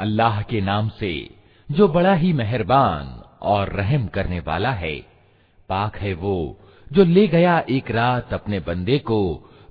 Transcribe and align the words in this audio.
अल्लाह 0.00 0.40
के 0.42 0.60
नाम 0.60 0.88
से 1.00 1.12
जो 1.68 1.88
बड़ा 1.88 2.14
ही 2.14 2.32
मेहरबान 2.32 3.06
और 3.42 3.72
रहम 3.72 4.06
करने 4.06 4.40
वाला 4.40 4.72
है 4.74 4.94
पाक 5.68 5.96
है 5.96 6.12
वो 6.14 6.36
जो 6.86 7.04
ले 7.04 7.26
गया 7.28 7.58
एक 7.70 7.90
रात 7.90 8.32
अपने 8.32 8.60
बंदे 8.60 8.98
को 9.10 9.20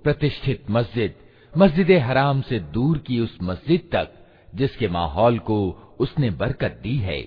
प्रतिष्ठित 0.04 0.70
मस्जिद 0.70 1.16
मस्जिद 1.54 1.92
हराम 2.02 2.42
से 2.42 2.59
दूर 2.73 2.98
की 3.08 3.20
उस 3.20 3.38
मस्जिद 3.44 3.90
तक 3.94 4.14
जिसके 4.54 4.88
माहौल 4.90 5.40
को 5.50 5.59
उसने 6.00 6.30
बरकत 6.42 6.80
दी 6.84 6.95
है 7.00 7.22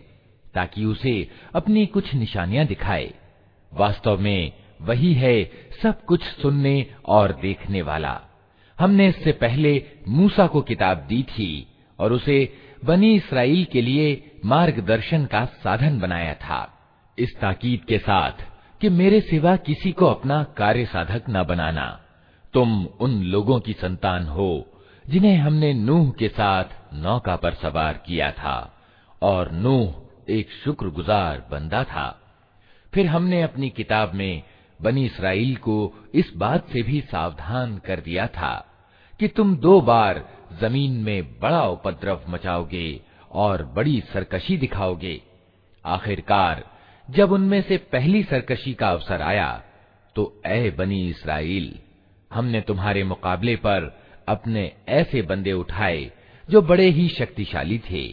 ताकि 0.54 0.84
उसे 0.84 1.16
अपनी 1.54 1.86
कुछ 1.94 2.14
निशानियां 2.14 2.66
दिखाए 2.66 3.12
वास्तव 3.72 4.18
में 4.18 4.52
वही 4.81 5.13
है 5.13 5.43
सब 5.81 6.03
कुछ 6.05 6.23
सुनने 6.23 6.85
और 7.05 7.31
देखने 7.33 7.81
वाला। 7.81 8.19
हमने 8.77 9.07
इससे 9.07 9.31
पहले 9.31 9.71
मूसा 10.07 10.47
को 10.47 10.61
किताब 10.61 10.97
दी 10.97 11.21
थी 11.23 11.67
और 11.99 12.13
उसे 12.13 12.37
बनी 12.85 13.13
इसराइल 13.15 13.65
के 13.65 13.81
लिए 13.81 14.39
मार्गदर्शन 14.45 15.25
का 15.25 15.45
साधन 15.45 15.99
बनाया 15.99 16.33
था। 16.33 16.61
इस 17.17 17.35
ताकीद 17.41 17.83
के 17.83 17.97
साथ 17.97 18.43
कि 18.81 18.89
मेरे 18.89 19.21
सिवा 19.21 19.55
किसी 19.55 19.91
को 19.91 20.05
अपना 20.05 20.43
कार्य 20.57 20.85
साधक 20.85 21.23
न 21.29 21.43
बनाना। 21.43 21.87
तुम 22.53 22.85
उन 22.99 23.21
लोगों 23.23 23.59
की 23.59 23.73
संतान 23.73 24.27
हो 24.27 24.65
जिन्हें 25.09 25.37
हमने 25.37 25.73
नूह 25.73 26.09
के 26.11 26.27
साथ 26.27 26.93
नौका 26.93 27.35
पर 27.35 27.53
सवार 27.53 27.93
किया 28.05 28.31
था 28.31 28.57
और 29.21 29.51
नूह 29.51 30.31
एक 30.31 30.51
शुक्रगुजार 30.63 31.47
बंदा 31.51 31.83
था। 31.83 32.07
फिर 32.93 33.07
हमने 33.07 33.41
अपनी 33.41 33.69
किताब 33.69 34.13
में 34.13 34.43
बनी 34.79 35.05
इसराइल 35.05 35.55
को 35.57 35.77
इस 36.13 36.31
बात 36.35 36.69
से 36.69 36.81
भी 36.83 36.99
सावधान 37.01 37.77
कर 37.77 37.99
दिया 37.99 38.27
था 38.29 38.55
कि 39.19 39.27
तुम 39.27 39.55
दो 39.57 39.79
बार 39.81 40.23
ज़मीन 40.61 40.91
में 41.03 41.39
बड़ा 41.39 41.63
उपद्रव 41.67 42.21
मचाओगे 42.29 43.01
और 43.31 43.63
बड़ी 43.75 43.99
सरकशी 44.13 44.57
दिखाओगे। 44.57 45.21
आखिरकार, 45.85 46.63
जब 47.07 47.31
उनमें 47.31 47.61
से 47.61 47.77
पहली 47.91 48.23
सरकशी 48.23 48.73
का 48.73 48.89
अवसर 48.89 49.21
आया 49.21 49.51
तो 50.15 50.41
ए 50.47 50.69
बनी 50.69 51.07
इसराइल, 51.09 51.73
हमने 52.31 52.61
तुम्हारे 52.61 53.03
मुकाबले 53.03 53.55
पर 53.55 53.91
अपने 54.27 54.71
ऐसे 54.89 55.21
बंदे 55.21 55.53
उठाए 55.53 56.11
जो 56.47 56.61
बड़े 56.61 56.89
ही 56.89 57.07
शक्तिशाली 57.09 57.77
थे, 57.89 58.05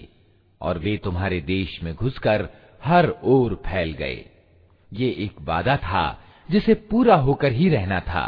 और 0.60 0.78
वे 0.78 0.97
तुम्हारे 0.97 1.41
देश 1.41 1.83
में 1.83 1.94
घुसकर 1.94 2.48
हर 2.83 3.09
ओर 3.25 3.54
फैल 3.66 3.93
गए। 3.93 4.25
ये 4.93 5.09
एक 5.19 5.41
वादा 5.41 5.77
था 5.77 6.04
जिसे 6.52 6.74
पूरा 6.92 7.16
होकर 7.16 7.52
ही 7.52 7.70
रहना 7.70 8.00
था 8.12 8.28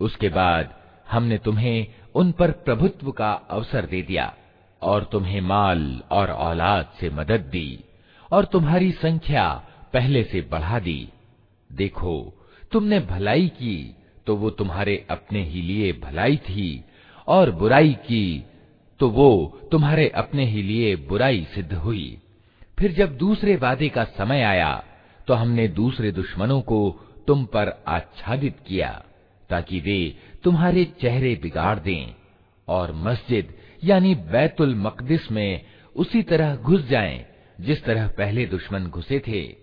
उसके 0.00 0.28
बाद 0.28 0.74
हमने 1.10 1.38
तुम्हें 1.38 1.86
उन 2.14 2.32
पर 2.32 2.50
प्रभुत्व 2.50 3.10
का 3.10 3.32
अवसर 3.32 3.86
दे 3.86 4.02
दिया 4.02 4.34
और 4.82 5.04
तुम्हें 5.04 5.40
माल 5.40 6.02
और 6.10 6.30
औलाद 6.30 6.92
से 7.00 7.10
मदद 7.10 7.40
दी 7.40 7.84
और 8.32 8.44
तुम्हारी 8.44 8.92
संख्या 8.92 9.66
पहले 9.92 10.22
से 10.22 10.40
बढ़ा 10.40 10.78
दी। 10.78 11.08
देखो, 11.72 12.34
तुमने 12.72 13.00
भलाई 13.00 13.48
की 13.48 13.96
तो 14.26 14.36
वो 14.36 14.50
तुम्हारे 14.50 15.06
अपने 15.10 15.42
ही 15.42 15.62
लिए 15.62 15.92
भलाई 15.92 16.36
थी 16.36 16.84
और 17.26 17.50
बुराई 17.50 17.92
की 17.92 18.44
तो 18.98 19.08
वो 19.08 19.60
तुम्हारे 19.72 20.08
अपने 20.08 20.44
ही 20.44 20.62
लिए 20.62 20.96
बुराई 20.96 21.46
सिद्ध 21.54 21.74
हुई। 21.74 22.18
फिर 22.78 22.92
जब 22.92 23.16
दूसरे 23.16 23.56
वादे 23.56 23.88
का 23.88 24.04
समय 24.04 24.42
आया 24.42 24.84
तो 25.26 25.34
हमने 25.34 25.68
दूसरे 25.68 26.12
दुश्मनों 26.12 26.60
को 26.60 27.00
तुम 27.26 27.44
पर 27.44 27.84
आच्छादित 27.88 28.56
किया, 28.66 29.04
ताकि 29.50 29.80
वे 29.80 30.16
तुम्हारे 30.44 30.84
चेहरे 30.84 31.38
बिगाड़ 31.42 31.78
दें, 31.78 32.14
और 32.68 32.92
मस्जिद, 32.92 33.54
यानी 33.84 34.14
बैतुल 34.14 34.74
मकदिस 34.74 35.32
में, 35.32 35.64
उसी 35.96 36.22
तरह 36.22 36.56
घुस 36.56 36.86
जाएँ, 36.86 37.24
जिस 37.60 37.84
तरह 37.84 38.08
पहले 38.08 38.46
दुश्मन 38.46 38.86
घुसे 38.86 39.22
थे, 39.28 39.56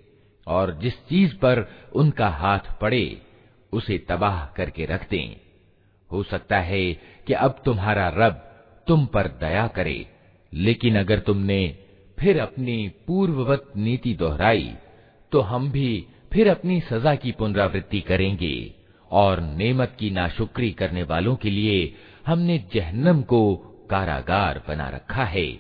और 0.47 0.79
जिस 0.81 0.93
चीज़ 0.93 1.35
पर 1.35 1.67
उनका 1.93 2.27
हाथ 2.27 2.59
पड़े, 2.81 3.21
उसे 3.73 3.97
तबाह 3.97 4.45
करके 4.45 4.85
रख 4.85 5.09
दें। 5.09 5.35
हो 6.11 6.23
सकता 6.23 6.59
है 6.59 6.93
कि 7.27 7.33
अब 7.33 7.61
तुम्हारा 7.65 8.09
रब 8.09 8.33
तुम 8.87 9.05
पर 9.05 9.27
दया 9.27 9.67
करे, 9.67 10.07
लेकिन 10.53 10.99
अगर 10.99 11.19
तुमने 11.19 11.77
फिर 12.19 12.39
अपनी 12.39 12.91
पूर्ववत 13.07 13.73
नीति 13.77 14.13
दोहराई 14.13 14.73
तो 15.33 15.41
हम 15.41 15.71
भी 15.71 16.07
फिर 16.33 16.49
अपनी 16.49 16.79
सजा 16.81 17.15
की 17.15 17.31
पुनरावृत्ति 17.31 18.01
करेंगे 18.01 18.75
और 19.11 19.39
नेमत 19.39 19.95
की 19.99 20.09
नाशुक्री 20.09 20.71
करने 20.71 21.03
वालों 21.03 21.35
के 21.35 21.49
लिए 21.49 21.93
हमने 22.25 22.57
जहन्नम 22.73 23.21
को 23.21 23.55
कारागार 23.89 24.61
बना 24.67 24.89
रखा 24.89 25.23
है। 25.23 25.59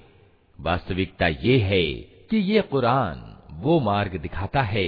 वास्तविकता 0.59 1.27
ये 1.27 1.57
है 1.59 1.85
कि 2.29 2.37
ये 2.37 2.61
कुरान 2.61 3.29
वो 3.61 3.79
मार्ग 3.79 4.17
दिखाता 4.17 4.61
है 4.61 4.87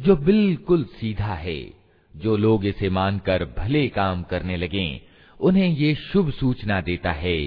जो 0.00 0.16
बिल्कुल 0.16 0.84
सीधा 0.84 1.34
है, 1.34 1.72
जो 2.16 2.36
लोग 2.36 2.64
इसे 2.64 2.90
मानकर 2.90 3.44
भले 3.58 3.88
काम 3.88 4.22
करने 4.22 4.56
लगे, 4.56 5.00
उन्हें 5.40 5.68
ये 5.68 5.94
शुभ 5.94 6.30
सूचना 6.30 6.80
देता 6.80 7.12
है 7.12 7.38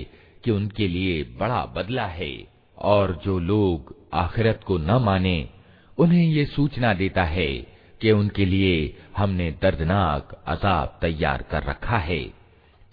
कि 0.43 0.51
उनके 0.51 0.87
लिए 0.87 1.23
बड़ा 1.23 1.65
बदला 1.65 2.05
है 2.05 2.47
और 2.77 3.21
जो 3.25 3.39
लोग 3.39 3.95
आखिरत 4.13 4.61
को 4.65 4.77
न 4.77 4.91
माने 4.91 5.49
उन्हें 5.98 6.24
ये 6.24 6.44
सूचना 6.44 6.92
देता 6.94 7.24
है 7.24 7.52
कि 8.00 8.10
उनके 8.10 8.44
लिए 8.44 8.96
हमने 9.16 9.50
दर्दनाक 9.62 10.42
अजाब 10.46 10.98
तैयार 11.00 11.44
कर 11.50 11.62
रखा 11.62 11.98
है 11.98 12.22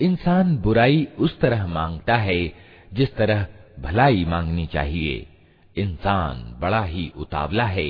इंसान 0.01 0.57
बुराई 0.57 1.07
उस 1.17 1.39
तरह 1.39 1.67
मांगता 1.67 2.15
है 2.17 2.41
जिस 2.93 3.15
तरह 3.15 3.45
भलाई 3.79 4.25
मांगनी 4.25 4.65
चाहिए 4.65 5.25
इंसान 5.77 6.57
बड़ा 6.59 6.83
ही 6.83 7.11
उतावला 7.17 7.65
है 7.65 7.89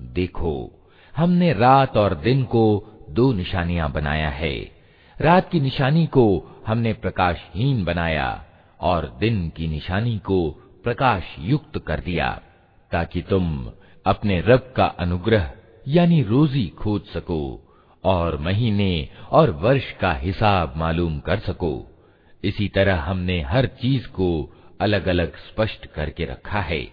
देखो 0.00 0.70
हमने 1.14 1.52
रात 1.52 1.96
और 1.96 2.14
दिन 2.14 2.44
को 2.44 2.64
दो 3.10 3.32
निशानियां 3.32 3.90
बनाया 3.92 4.28
है 4.30 4.54
रात 5.18 5.48
की 5.50 5.60
निशानी 5.60 6.06
को 6.06 6.26
हमने 6.66 6.92
प्रकाशहीन 6.92 7.84
बनाया 7.84 8.28
और 8.80 9.06
दिन 9.20 9.48
की 9.56 9.68
निशानी 9.68 10.18
को 10.18 10.38
प्रकाश 10.84 11.34
युक्त 11.38 11.78
कर 11.86 12.00
दिया 12.00 12.28
ताकि 12.90 13.22
तुम 13.22 13.46
अपने 14.06 14.40
रब 14.40 14.72
का 14.76 14.84
अनुग्रह 14.98 15.50
यानी 15.88 16.22
रोजी 16.22 16.66
खोज 16.78 17.02
सको 17.06 17.40
और 18.05 18.37
महीने 18.37 19.09
और 19.31 19.49
वर्ष 19.49 19.91
का 19.91 20.13
हिसाब 20.13 20.73
मालूम 20.77 21.19
कर 21.19 21.39
सको। 21.39 21.73
इसी 22.43 22.67
तरह 22.67 22.95
हमने 22.95 23.41
हर 23.41 23.65
चीज़ 23.65 24.07
को 24.07 24.29
अलग 24.81 25.07
अलग 25.07 25.35
स्पष्ट 25.35 25.85
करके 25.85 26.25
रखा 26.25 26.59
है। 26.59 26.87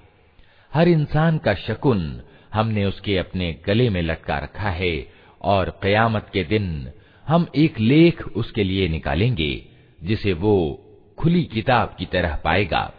हर 0.74 0.88
इंसान 0.88 1.38
का 1.38 1.54
शकुन 1.54 2.22
हमने 2.54 2.84
उसके 2.84 3.18
अपने 3.18 3.60
गले 3.66 3.90
में 3.90 4.02
लटका 4.02 4.38
रखा 4.38 4.70
है 4.70 5.12
और 5.42 5.80
कयामत 5.82 6.30
के 6.32 6.44
दिन 6.44 6.90
हम 7.28 7.46
एक 7.56 7.80
लेख 7.80 8.22
उसके 8.26 8.64
लिए 8.64 8.88
निकालेंगे, 8.88 9.66
जिसे 10.02 10.32
वो 10.32 10.56
खुली 11.18 11.44
किताब 11.44 11.96
की 11.98 12.06
तरह 12.06 12.36
पाएगा। 12.36 12.92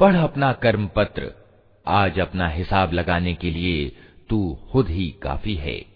पढ़ 0.00 0.16
अपना 0.16 0.52
कर्म 0.52 0.86
पत्र 0.96 1.32
आज 1.86 2.18
अपना 2.18 2.48
हिसाब 2.48 2.92
लगाने 2.92 3.34
के 3.34 3.50
लिए 3.50 3.92
तू 4.28 4.58
खुद 4.72 4.88
ही 4.88 5.08
काफ़ी 5.22 5.54
है। 5.54 5.91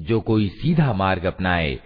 जो 0.00 0.20
कोई 0.20 0.48
सीधा 0.48 0.92
मार्ग 0.92 1.24
अपनाए, 1.24 1.78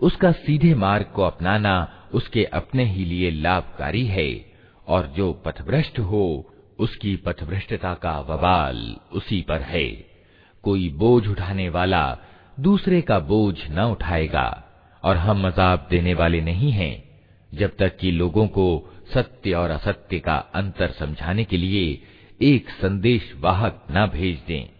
उसका 0.00 0.32
सीधे 0.32 0.74
मार्ग 0.74 1.06
को 1.14 1.22
अपनाना 1.22 1.96
उसके 2.14 2.44
अपने 2.44 2.84
ही 2.84 3.04
लिए 3.04 3.30
लाभकारी 3.30 4.06
है, 4.06 4.46
और 4.86 5.06
जो 5.16 5.32
पथभ्रष्ट 5.32 5.98
हो, 5.98 6.54
उसकी 6.78 7.16
पथभ्रष्टता 7.16 7.94
का 7.94 8.20
वबाल 8.20 8.96
उसी 9.12 9.42
पर 9.42 9.60
है। 9.60 9.88
कोई 10.62 10.88
बोझ 10.88 11.28
उठाने 11.28 11.68
वाला 11.68 12.18
दूसरे 12.60 13.00
का 13.00 13.18
बोझ 13.18 13.58
न 13.70 13.80
उठाएगा, 13.80 14.64
और 15.04 15.16
हम 15.16 15.46
मजाब 15.46 15.86
देने 15.90 16.14
वाले 16.14 16.40
नहीं 16.40 16.70
हैं, 16.70 17.20
जब 17.54 17.76
तक 17.76 17.96
कि 17.96 18.10
लोगों 18.10 18.46
को 18.46 18.94
सत्य 19.14 19.52
और 19.52 19.70
असत्य 19.70 20.18
का 20.18 20.36
अंतर 20.36 20.90
समझाने 20.90 21.44
के 21.44 21.56
लिए 21.56 22.02
एक 22.42 22.70
संदेश 22.70 23.34
वाहक 23.40 23.86
न 23.90 24.06
भेज 24.06 24.38
दें। 24.48 24.79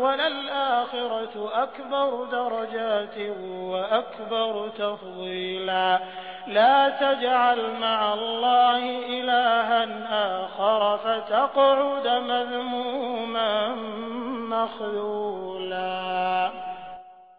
वलल्आखिरत 0.00 1.34
अकबर 1.56 2.12
दरजात 2.32 3.16
व 3.70 3.80
अकबर 3.98 4.54
तफदीला 4.78 5.86
ला 6.48 6.74
तजअल 7.00 7.60
मअल्लाह 7.80 8.86
इलाहन 9.16 9.92
आखर 10.18 10.84
फतक़उद 11.04 12.06
मज़मूमन 12.30 13.82
मखज़ूला 14.52 15.90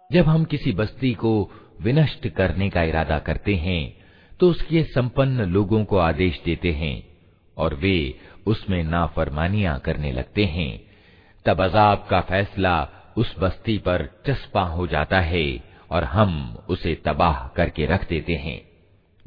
जब 0.10 0.26
हम 0.26 0.44
किसी 0.46 0.72
बस्ती 0.74 1.14
को 1.14 1.34
विनष्ट 1.84 2.28
करने 2.28 2.70
का 2.70 2.84
इरादा 2.84 3.20
करते 3.28 3.56
हैं 3.56 3.82
तो 4.40 4.50
उसके 4.50 4.84
संपन्न 4.84 5.50
लोगों 5.50 5.84
को 5.86 5.98
आदेश 5.98 6.42
देते 6.46 6.72
हैं 6.74 6.96
और 7.58 7.74
वे 7.74 7.98
उसमें 8.48 8.84
नाफरमानियाँ 8.84 9.78
करने 9.80 10.12
लगते 10.12 10.46
हैं। 10.46 10.91
तब 11.46 11.62
अजाब 11.62 12.08
का 12.10 12.22
फैसला 12.22 12.90
उस 13.18 13.36
बस्ती 13.40 13.78
पर 13.78 14.10
चस्पा 14.28 14.62
हो 14.62 14.88
जाता 14.88 15.20
है 15.20 15.64
और 15.92 16.04
हम 16.04 16.58
उसे 16.70 16.96
तबाह 16.96 17.48
करके 17.48 17.86
रख 17.86 18.10
देते 18.10 18.34
हैं। 18.34 18.62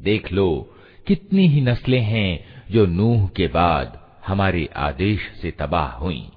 देख 0.01 0.31
लो, 0.31 0.75
कितनी 1.07 1.47
ही 1.47 1.61
नस्लें 1.61 2.01
हैं 2.01 2.45
जो 2.71 2.85
नूह 2.85 3.27
के 3.27 3.47
बाद 3.47 4.05
हमारे 4.27 4.69
आदेश 4.75 5.19
से 5.41 5.51
तबाह 5.51 5.91
हुई। 5.91 6.29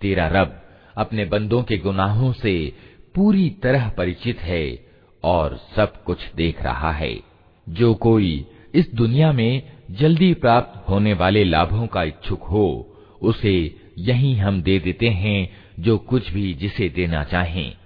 तेरा 0.00 0.28
रब 0.28 0.62
अपने 0.96 1.24
बंदों 1.24 1.62
के 1.62 1.76
गुनाहों 1.76 2.32
से 2.32 2.72
पूरी 3.14 3.50
तरह 3.50 3.88
परिचित 3.88 4.38
है 4.40 4.86
और 5.24 5.60
सब 5.76 6.04
कुछ 6.04 6.34
देख 6.34 6.62
रहा 6.62 6.92
है। 6.92 7.20
जो 7.68 7.94
कोई 7.94 8.46
इस 8.74 8.94
दुनिया 8.94 9.32
में 9.32 9.62
जल्दी 9.90 10.34
प्राप्त 10.34 10.88
होने 10.88 11.12
वाले 11.12 11.44
लाभों 11.44 11.86
का 11.86 12.02
इच्छुक 12.02 12.42
हो, 12.42 12.96
उसे 13.22 13.81
यही 13.98 14.34
हम 14.34 14.62
दे 14.62 14.78
देते 14.78 15.08
हैं 15.08 15.56
जो 15.80 15.98
कुछ 15.98 16.32
भी 16.32 16.54
जिसे 16.54 16.88
देना 16.88 17.24
चाहें। 17.24 17.76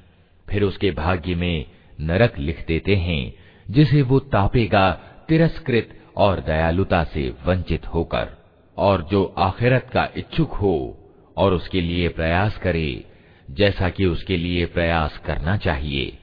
फिर 0.49 0.63
उसके 0.63 0.91
भाग्य 0.91 1.35
में 1.35 1.65
नरक 2.01 2.39
लिख 2.39 2.67
देते 2.67 2.97
हैं, 2.97 3.35
जिसे 3.71 4.03
वो 4.03 4.19
तापेगा 4.19 4.91
तिरस्कृत 5.29 6.01
और 6.17 6.41
दयालुता 6.41 7.05
से 7.05 7.35
वंचित 7.47 7.87
होकर। 7.87 8.29
और 8.77 9.09
जो 9.11 9.25
आखिरत 9.25 9.91
का 9.93 10.09
इच्छुक 10.17 10.53
हो 10.53 10.99
और 11.37 11.55
उसके 11.55 11.81
लिए 11.81 12.09
प्रयास 12.09 12.59
करे, 12.59 13.05
जैसा 13.51 13.89
कि 13.89 14.05
उसके 14.05 14.37
लिए 14.37 14.67
प्रयास 14.67 15.19
करना 15.19 15.57
चाहिए, 15.57 16.19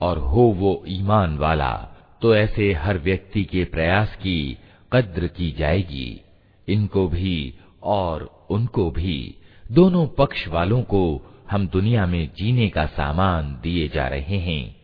और 0.00 0.18
हो 0.18 0.42
वो 0.42 0.84
ईमान 0.88 1.38
वाला 1.38 1.94
तो 2.22 2.34
ऐसे 2.36 2.72
हर 2.72 2.98
व्यक्ति 2.98 3.44
के 3.44 3.64
प्रयास 3.64 4.16
की 4.16 4.58
कद्र 4.92 5.26
की 5.26 5.52
जाएगी। 5.52 6.20
इनको 6.68 7.08
भी 7.08 7.54
और 7.82 8.37
उनको 8.50 8.90
भी, 8.90 9.34
दोनों 9.72 10.06
पक्ष 10.06 10.48
वालों 10.48 10.82
को 10.82 11.34
हम 11.50 11.66
दुनिया 11.66 12.06
में 12.06 12.30
जीने 12.38 12.68
का 12.68 12.86
सामान 12.86 13.60
दिए 13.62 13.88
जा 13.88 14.08
रहे 14.08 14.38
हैं। 14.38 14.76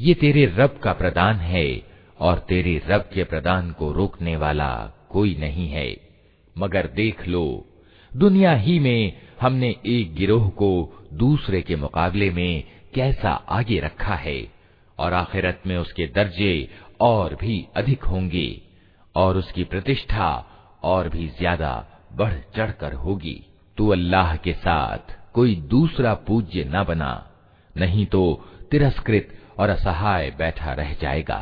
ये 0.00 0.14
तेरे 0.14 0.46
रब 0.46 0.80
का 0.82 0.92
प्रदान 0.92 1.36
है, 1.36 1.82
और 2.20 2.38
तेरे 2.38 2.82
रब 2.86 3.10
के 3.14 3.24
प्रदान 3.24 3.70
को 3.70 3.92
रोकने 3.92 4.36
वाला 4.36 4.92
कोई 5.10 5.34
नहीं 5.34 5.68
है। 5.68 5.96
मगर 6.58 6.86
देख 6.86 7.28
लो, 7.28 7.66
दुनिया 8.16 8.54
ही 8.54 8.78
में 8.78 9.20
हमने 9.40 9.76
एक 9.86 10.14
गिरोह 10.14 10.48
को 10.48 11.00
दूसरे 11.12 11.62
के 11.62 11.76
मुकाबले 11.76 12.30
में 12.30 12.64
कैसा 12.94 13.30
आगे 13.30 13.80
रखा 13.80 14.14
है, 14.14 14.52
और 14.98 15.12
आखिरत 15.12 15.62
में 15.66 15.76
उसके 15.76 16.06
दर्जे 16.06 16.68
और 17.00 17.34
भी 17.34 17.66
अधिक 17.76 18.04
होंगे, 18.04 18.62
और 19.16 19.36
उसकी 19.36 19.64
प्रतिष्ठा 19.64 20.46
और 20.82 21.08
भी 21.08 21.28
ज़्यादा 21.28 21.97
बढ़ 22.17 22.33
चढ़कर 22.55 22.93
होगी 23.03 23.35
तू 23.77 23.89
अल्लाह 23.91 24.35
के 24.37 24.53
साथ 24.53 25.15
कोई 25.33 25.55
दूसरा 25.69 26.13
पूज्य 26.27 26.63
न 26.65 26.83
बना 26.83 27.13
नहीं 27.75 28.05
तो 28.05 28.23
तिरस्कृत 28.71 29.37
और 29.59 29.69
असहाय 29.69 30.31
बैठा 30.37 30.73
रह 30.73 30.93
जाएगा 31.01 31.41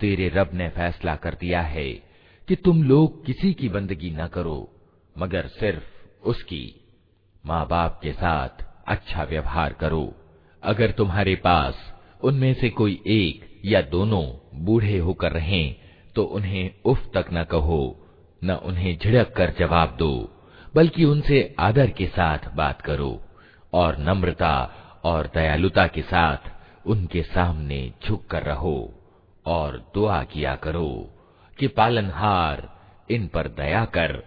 तेरे 0.00 0.28
रब 0.28 0.50
ने 0.54 0.68
फैसला 0.68 1.14
कर 1.16 1.34
दिया 1.34 1.60
है 1.62 1.90
कि 2.48 2.56
तुम 2.56 2.82
लोग 2.82 3.24
किसी 3.26 3.52
की 3.54 3.68
बंदगी 3.68 4.10
न 4.10 4.26
करो 4.26 4.58
मगर 5.16 5.46
सिर्फ 5.46 6.26
उसकी 6.26 6.64
माँ 7.44 7.66
बाप 7.66 8.00
के 8.02 8.12
साथ 8.12 8.64
अच्छा 8.86 9.24
व्यवहार 9.24 9.72
करो 9.72 10.04
अगर 10.62 10.90
तुम्हारे 10.90 11.34
पास 11.44 11.74
उनमें 12.22 12.52
से 12.54 12.68
कोई 12.70 13.00
एक 13.06 13.46
या 13.64 13.80
दोनों 13.88 14.24
बूढ़े 14.64 14.98
होकर 14.98 15.32
रहें 15.32 15.76
तो 16.14 16.24
उन्हें 16.36 16.70
उफ 16.84 17.10
तक 17.14 17.26
न 17.32 17.44
कहो 17.44 17.80
न 18.45 18.51
उन्हें 18.51 18.97
झिड़क 18.97 19.33
कर 19.37 19.53
जवाब 19.59 19.95
दो, 19.99 20.31
बल्कि 20.75 21.05
उनसे 21.05 21.55
आदर 21.59 21.89
के 21.89 22.07
साथ 22.07 22.37
बात 22.55 22.81
करो 22.81 23.23
और 23.73 23.97
नम्रता 23.97 24.71
और 25.03 25.31
दयालुता 25.33 25.87
के 25.87 26.01
साथ 26.01 26.37
उनके 26.85 27.23
सामने 27.23 27.93
झुक 28.07 28.25
कर 28.25 28.43
रहो 28.43 28.93
और 29.45 29.91
दुआ 29.93 30.23
किया 30.23 30.55
करो 30.55 31.09
कि 31.59 31.67
पालनहार 31.67 32.69
इन 33.11 33.27
पर 33.27 33.47
दया 33.47 33.85
कर। 33.85 34.23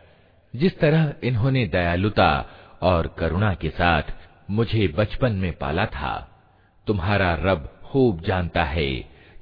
जिस 0.57 0.79
तरह 0.79 1.15
इन्होंने 1.25 1.67
दयालुता 1.67 2.47
और 2.83 3.07
करुणा 3.19 3.55
के 3.55 3.71
साथ 3.71 4.03
मुझे 4.51 4.89
बचपन 4.89 5.33
में 5.33 5.53
पाला 5.53 5.87
था, 5.87 6.41
तुम्हारा 6.87 7.35
रब 7.35 7.81
खूब 7.85 8.21
जानता 8.21 8.65
है 8.65 8.93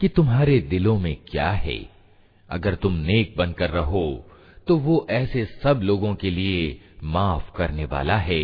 कि 0.01 0.09
तुम्हारे 0.09 0.59
दिलों 0.61 0.99
में 0.99 1.17
क्या 1.29 1.51
है। 1.51 1.79
अगर 2.51 2.75
तुम 2.75 2.93
नेक 2.93 3.35
बनकर 3.39 3.71
रहो 3.71 4.26
तो 4.68 4.78
वो 4.78 5.06
ऐसे 5.10 5.46
सब 5.64 5.80
लोगों 5.84 6.16
के 6.16 6.30
लिए 6.30 6.82
माफ 7.04 7.52
करने 7.56 7.86
वाला 7.86 8.18
है 8.30 8.44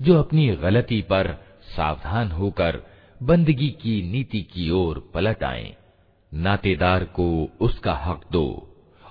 जो 0.00 0.18
अपनी 0.18 0.46
गलती 0.62 1.00
पर 1.02 1.26
सावधान 1.76 2.30
होकर 2.30 2.80
बंदगी 3.20 3.68
की 3.82 3.94
नीति 4.12 4.40
की 4.52 4.70
ओर 4.70 4.98
पलट 5.14 5.42
आए 5.44 5.76
नातेदार 6.32 7.04
को 7.18 7.28
उसका 7.60 7.92
हक 8.04 8.24
दो 8.32 8.46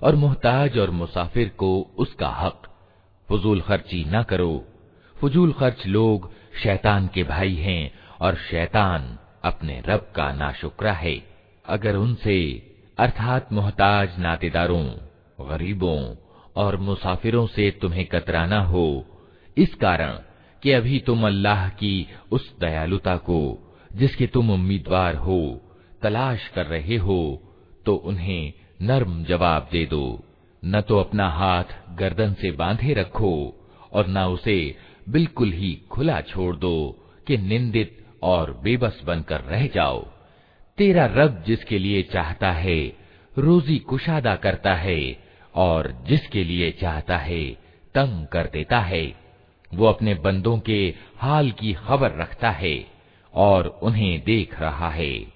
और 0.01 0.15
मोहताज 0.15 0.77
और 0.77 0.89
मुसाफिर 0.91 1.49
को 1.57 1.71
उसका 1.97 2.29
हक 2.39 2.67
फजूल 3.29 3.61
खर्ची 3.61 4.03
न 4.07 4.23
करो 4.23 4.53
फजूल 5.15 5.53
खर्च 5.53 5.85
लोग 5.87 6.29
शैतान 6.63 7.07
के 7.07 7.23
भाई 7.23 7.55
हैं 7.57 7.91
और 8.21 8.35
शैतान 8.49 9.17
अपने 9.43 9.81
रब 9.87 10.11
का 10.15 10.31
नाशुक्रा 10.33 10.93
है 10.93 11.15
अगर 11.68 11.96
उनसे, 11.96 12.38
अर्थात 12.98 13.52
मोहताज 13.52 14.18
नातेदारों, 14.18 14.84
गरीबों 15.40 16.00
और 16.56 16.76
मुसाफिरों 16.76 17.46
से 17.46 17.70
तुम्हें 17.70 18.04
कतराना 18.06 18.60
हो, 18.60 19.04
इस 19.56 19.74
कारण 19.74 20.18
कि 20.62 20.72
अभी 20.72 20.98
तुम 20.98 21.26
अल्लाह 21.26 21.68
की 21.68 22.06
उस 22.32 22.58
दयालुता 22.60 23.16
को, 23.16 23.40
जिसके 23.96 24.26
तुम 24.26 24.50
उम्मीदवार 24.50 25.16
हो, 25.16 25.60
तलाश 26.02 26.48
कर 26.48 26.66
रहे 26.66 26.96
हो 26.96 27.42
तो 27.86 27.94
उन्हें 27.94 28.52
नर्म 28.82 29.24
जवाब 29.24 29.68
दे 29.72 29.84
दो। 29.86 30.24
न 30.64 30.80
तो 30.80 30.98
अपना 30.98 31.28
हाथ 31.28 31.64
गर्दन 31.98 32.32
से 32.32 32.50
बांधे 32.50 32.94
रखो 32.94 33.32
और 33.92 34.06
न 34.06 34.18
उसे 34.18 34.76
बिल्कुल 35.08 35.52
ही 35.52 35.72
खुला 35.90 36.20
छोड़ 36.20 36.56
दो 36.56 37.06
कि 37.26 37.36
निंदित 37.38 38.06
और 38.22 38.60
बेबस 38.62 39.00
बनकर 39.04 39.40
रह 39.40 39.66
जाओ। 39.66 40.04
तेरा 40.78 41.06
रब 41.06 41.44
जिसके 41.46 41.78
लिए 41.78 42.02
चाहता 42.02 42.52
है, 42.52 42.92
रोजी 43.38 43.78
कुशादा 43.78 44.36
करता 44.36 44.74
है 44.74 45.18
और 45.54 46.04
जिसके 46.06 46.44
लिए 46.44 46.70
चाहता 46.70 47.18
है, 47.18 47.44
तंग 47.94 48.26
कर 48.26 48.50
देता 48.52 48.80
है। 48.80 49.14
वो 49.74 49.86
अपने 49.86 50.14
बंदों 50.14 50.58
के 50.58 50.94
हाल 51.18 51.50
की 51.50 51.72
खबर 51.72 52.12
रखता 52.12 52.50
है 52.50 52.86
और 53.34 53.80
उन्हें 53.82 54.22
देख 54.24 54.60
रहा 54.60 54.90
है। 54.90 55.35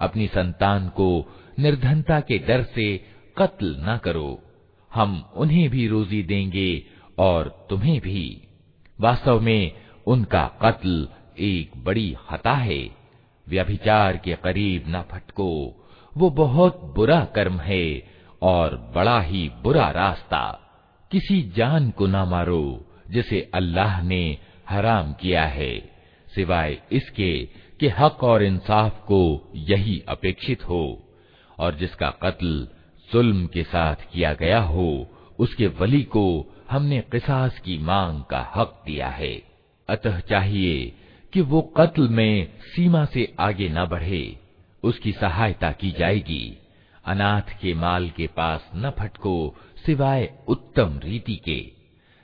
अपनी 0.00 0.26
संतान 0.26 0.88
को 0.88 1.08
निर्धनता 1.58 2.20
के 2.20 2.38
डर 2.38 2.62
से 2.74 2.86
कत्ल 3.38 3.76
न 3.80 3.96
करो 4.04 4.30
हम 4.90 5.24
उन्हें 5.36 5.68
भी 5.70 5.86
रोजी 5.88 6.22
देंगे 6.22 6.70
और 7.18 7.48
तुम्हें 7.70 8.00
भी 8.00 8.22
वास्तव 8.98 9.40
में 9.40 9.72
उनका 10.06 10.46
कत्ल 10.62 11.08
एक 11.40 11.72
बड़ी 11.84 12.10
खता 12.28 12.52
है 12.52 12.80
व्यभिचार 13.46 14.16
के 14.16 14.34
करीब 14.36 14.84
न 14.88 15.02
फटको 15.12 15.50
वो 16.16 16.30
बहुत 16.30 16.80
बुरा 16.96 17.20
कर्म 17.34 17.58
है 17.60 17.84
और 18.45 18.91
बड़ा 18.95 19.21
ही 19.21 19.51
बुरा 19.63 19.89
रास्ता। 19.91 20.61
किसी 21.11 21.41
जान 21.55 21.91
को 21.91 22.07
ना 22.07 22.25
मारो, 22.25 22.85
जिसे 23.09 23.51
अल्लाह 23.53 24.01
ने 24.01 24.37
हराम 24.69 25.13
किया 25.13 25.45
है। 25.45 25.79
सिवाय 26.35 26.81
इसके 26.91 27.49
कि 27.79 27.87
हक 27.87 28.23
और 28.23 28.43
इंसाफ 28.43 28.99
को 28.99 29.51
यही 29.55 30.03
अपेक्षित 30.09 30.69
हो, 30.69 31.13
और 31.59 31.75
जिसका 31.75 32.09
कत्ल 32.09 32.67
जुल्म 33.13 33.47
के 33.47 33.63
साथ 33.63 33.95
किया 34.13 34.33
गया 34.33 34.59
हो, 34.59 35.07
उसके 35.39 35.67
वली 35.67 36.03
को 36.03 36.55
हमने 36.71 36.99
किसास 37.11 37.59
की 37.59 37.77
मांग 37.77 38.23
का 38.23 38.51
हक 38.55 38.83
दिया 38.85 39.07
है। 39.07 39.43
अतः 39.89 40.19
चाहिए 40.19 40.95
कि 41.33 41.41
वो 41.41 41.61
कत्ल 41.61 42.07
में 42.07 42.57
सीमा 42.59 43.05
से 43.05 43.33
आगे 43.39 43.69
न 43.69 43.85
बढ़े, 43.85 44.39
उसकी 44.83 45.11
सहायता 45.11 45.71
की 45.71 45.91
जाएगी। 45.91 46.64
अनाथ 47.05 47.61
के 47.61 47.73
माल 47.73 48.09
के 48.09 48.27
पास 48.27 48.69
न 48.75 48.91
फटको, 48.99 49.55
सिवाय 49.85 50.33
उत्तम 50.47 50.99
रीति 51.03 51.35
के। 51.35 51.71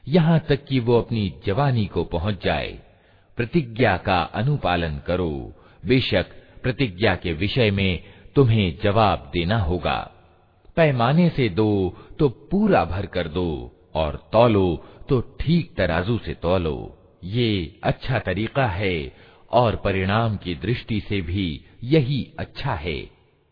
यहाँ 0.07 0.39
तक 0.39 0.65
कि 0.65 0.79
वो 0.79 1.01
अपनी 1.01 1.33
जवानी 1.45 1.85
को 1.85 2.03
पहुँच 2.03 2.43
जाए। 2.43 2.79
प्रतिज्ञा 3.37 3.97
का 3.97 4.21
अनुपालन 4.21 5.01
करो। 5.07 5.53
बेशक 5.85 6.25
प्रतिज्ञा 6.63 7.15
के 7.15 7.33
विषय 7.33 7.71
में 7.71 8.03
तुम्हें 8.35 8.77
जवाब 8.83 9.29
देना 9.33 9.57
होगा। 9.57 10.11
पैमाने 10.75 11.29
से 11.29 11.49
दो 11.49 11.97
तो 12.19 12.29
पूरा 12.29 12.85
भर 12.85 13.05
कर 13.05 13.27
दो, 13.27 13.71
और 13.95 14.29
तौलो 14.31 14.85
तो 15.09 15.21
ठीक 15.21 15.75
तराजू 15.75 16.17
से 16.17 16.33
तौलो। 16.33 16.97
ये 17.23 17.79
अच्छा 17.83 18.19
तरीका 18.19 18.65
है, 18.65 19.13
और 19.51 19.75
परिणाम 19.75 20.37
की 20.37 20.55
दृष्टि 20.55 20.99
से 20.99 21.21
भी 21.21 21.65
यही 21.83 22.33
अच्छा 22.39 22.73
है। 22.73 23.20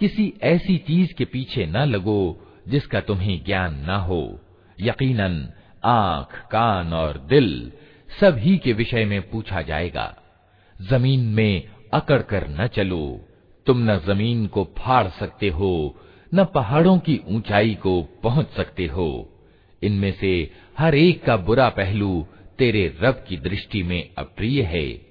किसी 0.00 0.24
ऐसी 0.44 0.76
चीज 0.78 1.12
के 1.12 1.24
पीछे 1.24 1.66
न 1.66 1.84
लगो 1.84 2.20
जिसका 2.68 3.00
तुम्हें 3.00 3.36
ज्ञान 3.44 3.72
न 3.86 3.90
हो 4.08 4.22
यकीनन 4.78 5.36
आंख 5.84 6.30
कान 6.50 6.92
और 6.92 7.18
दिल 7.28 7.48
सभी 8.20 8.56
के 8.58 8.72
विषय 8.72 9.04
में 9.04 9.20
पूछा 9.30 9.62
जाएगा 9.62 10.06
जमीन 10.74 11.20
में 11.34 11.54
अकड़ 11.94 12.22
कर 12.32 12.44
न 12.50 12.66
चलो 12.76 13.04
तुम 13.66 13.76
न 13.90 13.98
जमीन 14.06 14.46
को 14.46 14.64
फाड़ 14.78 15.06
सकते 15.18 15.48
हो 15.48 15.72
न 16.33 16.45
पहाड़ों 16.45 16.99
की 16.99 17.21
ऊंचाई 17.27 17.75
को 17.75 18.01
पहुँच 18.23 18.49
सकते 18.49 18.85
हो। 18.85 19.29
इनमें 19.83 20.11
से 20.11 20.51
हर 20.77 20.95
एक 20.95 21.23
का 21.23 21.37
बुरा 21.37 21.69
पहलू 21.69 22.27
तेरे 22.57 22.97
रब 23.01 23.25
की 23.27 23.37
दृष्टि 23.37 23.83
में 23.83 24.09
अप्रिय 24.17 24.61
है। 24.61 25.01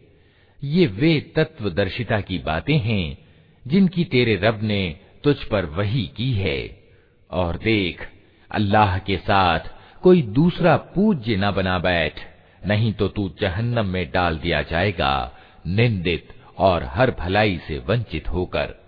ये 0.65 0.87
वे 0.87 1.21
तत्वदर्शिता 1.21 2.21
की 2.21 2.39
बातें 2.39 2.79
हैं, 2.79 3.19
जिनकी 3.67 4.05
तेरे 4.05 4.37
रब 4.37 4.61
ने 4.63 4.97
तुझ 5.25 5.45
पर 5.45 5.65
वही 5.65 6.11
की 6.17 6.33
है। 6.33 6.83
और 7.31 7.57
देख, 7.57 8.09
अल्लाह 8.51 8.99
के 8.99 9.17
साथ 9.17 9.61
कोई 10.03 10.23
दूसरा 10.23 10.77
पूज्य 10.77 11.37
न 11.37 11.51
बना 11.51 11.79
बैठ, 11.79 12.21
नहीं 12.67 12.93
तो 12.93 13.09
तू 13.09 13.35
जहन्नम 13.41 13.87
में 13.87 14.11
डाल 14.11 14.37
दिया 14.39 14.63
जाएगा, 14.63 15.37
निंदित 15.67 16.29
और 16.59 16.85
हर 16.85 17.11
भलाई 17.11 17.61
से 17.69 17.79
वंचित 17.79 18.29
होकर। 18.29 18.80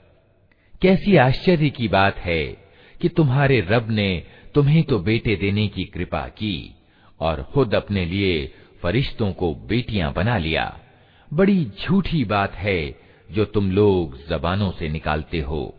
कैसी 0.82 1.16
आश्चर्य 1.16 1.70
की 1.70 1.88
बात 1.88 2.16
है 2.16 2.44
कि 3.00 3.08
तुम्हारे 3.08 3.60
रब 3.60 3.90
ने 3.90 4.22
तुम्हें 4.54 4.82
तो 4.82 4.98
बेटे 4.98 5.36
देने 5.36 5.68
की 5.68 5.84
कृपा 5.84 6.20
की 6.20 6.74
और 7.20 7.42
खुद 7.42 7.74
अपने 7.74 8.04
लिए 8.04 8.52
फरिश्तों 8.82 9.32
को 9.32 9.54
बेटियाँ 9.54 10.12
बना 10.12 10.38
लिया। 10.38 10.80
बड़ी 11.32 11.64
झूठी 11.64 12.24
बात 12.24 12.54
है 12.54 13.00
जो 13.30 13.44
तुम 13.44 13.70
लोग 13.72 14.28
जबानों 14.28 14.70
से 14.70 14.88
निकालते 14.88 15.40
हो। 15.40 15.78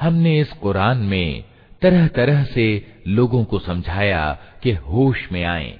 हमने 0.00 0.40
इस 0.40 0.52
कुरान 0.62 0.96
में 0.96 1.44
तरह 1.81 2.07
तरह 2.07 2.43
से 2.45 2.65
लोगों 3.07 3.43
को 3.43 3.59
समझाया 3.59 4.31
कि 4.63 4.71
होश 4.83 5.27
में 5.31 5.43
आए, 5.45 5.73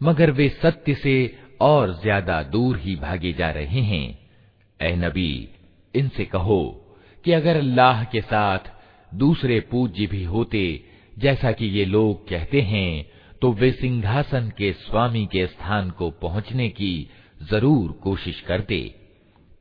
मगर 0.00 0.30
वे 0.30 0.48
सत्य 0.62 0.94
से 0.94 1.14
और 1.60 1.92
ज़्यादा 2.02 2.42
दूर 2.42 2.78
ही 2.78 2.94
भागे 2.96 3.32
जा 3.32 3.50
रहे 3.50 3.80
हैं। 3.82 4.18
ए 4.80 4.94
नबी, 4.96 5.48
इनसे 5.94 6.24
कहो 6.24 6.62
कि 7.24 7.32
अगर 7.32 7.56
अल्लाह 7.56 8.04
के 8.04 8.20
साथ 8.20 8.70
दूसरे 9.12 9.58
पूज्य 9.60 10.06
भी 10.06 10.22
होते, 10.24 10.84
जैसा 11.16 11.52
कि 11.52 11.66
ये 11.68 11.84
लोग 11.84 12.28
कहते 12.28 12.60
हैं 12.62 13.06
तो 13.42 13.52
वे 13.52 13.70
सिंहासन 13.72 14.50
के 14.58 14.72
स्वामी 14.72 15.24
के 15.26 15.46
स्थान 15.46 15.90
को 15.90 16.10
पहुँचने 16.22 16.68
की 16.70 17.08
ज़रूर 17.42 17.92
कोशिश 18.02 18.40
करते। 18.40 18.78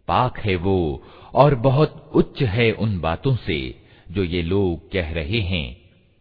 पाक 0.08 0.40
है 0.40 0.56
वो 0.58 1.04
और 1.34 1.56
बहुत 1.58 2.12
उच्च 2.16 2.42
है 2.44 2.72
उन 2.74 3.00
बातों 3.00 3.36
से। 3.38 3.60
जो 4.12 4.24
ये 4.24 4.42
लोग 4.42 4.92
कह 4.92 5.12
रहे 5.12 5.40
हैं, 5.40 5.78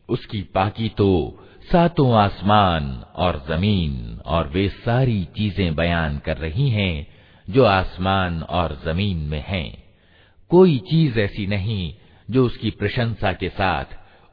उसकी 0.09 0.43
पाकी 0.43 0.89
तो 0.89 1.39
सातों 1.73 2.13
आसमान 2.15 3.05
और 3.17 3.45
ज़मीन 3.49 4.21
और 4.27 4.49
वे 4.49 4.69
सारी 4.69 5.25
चीज़ें 5.25 5.75
बयान 5.75 6.19
कर 6.19 6.37
रही 6.37 6.69
हैं 6.71 7.07
जो 7.51 7.65
आसमान 7.65 8.43
और 8.43 8.83
ज़मीन 8.85 9.17
में 9.17 9.45
हैं। 9.47 9.85
कोई 10.51 10.79
चीज़ 10.79 11.19
ऐसी 11.19 11.47
नहीं 11.47 11.95
जो 12.31 12.47
उसकी 12.47 12.71
प्रशंसा 12.71 13.33
के 13.33 13.49
साथ, 13.49 13.85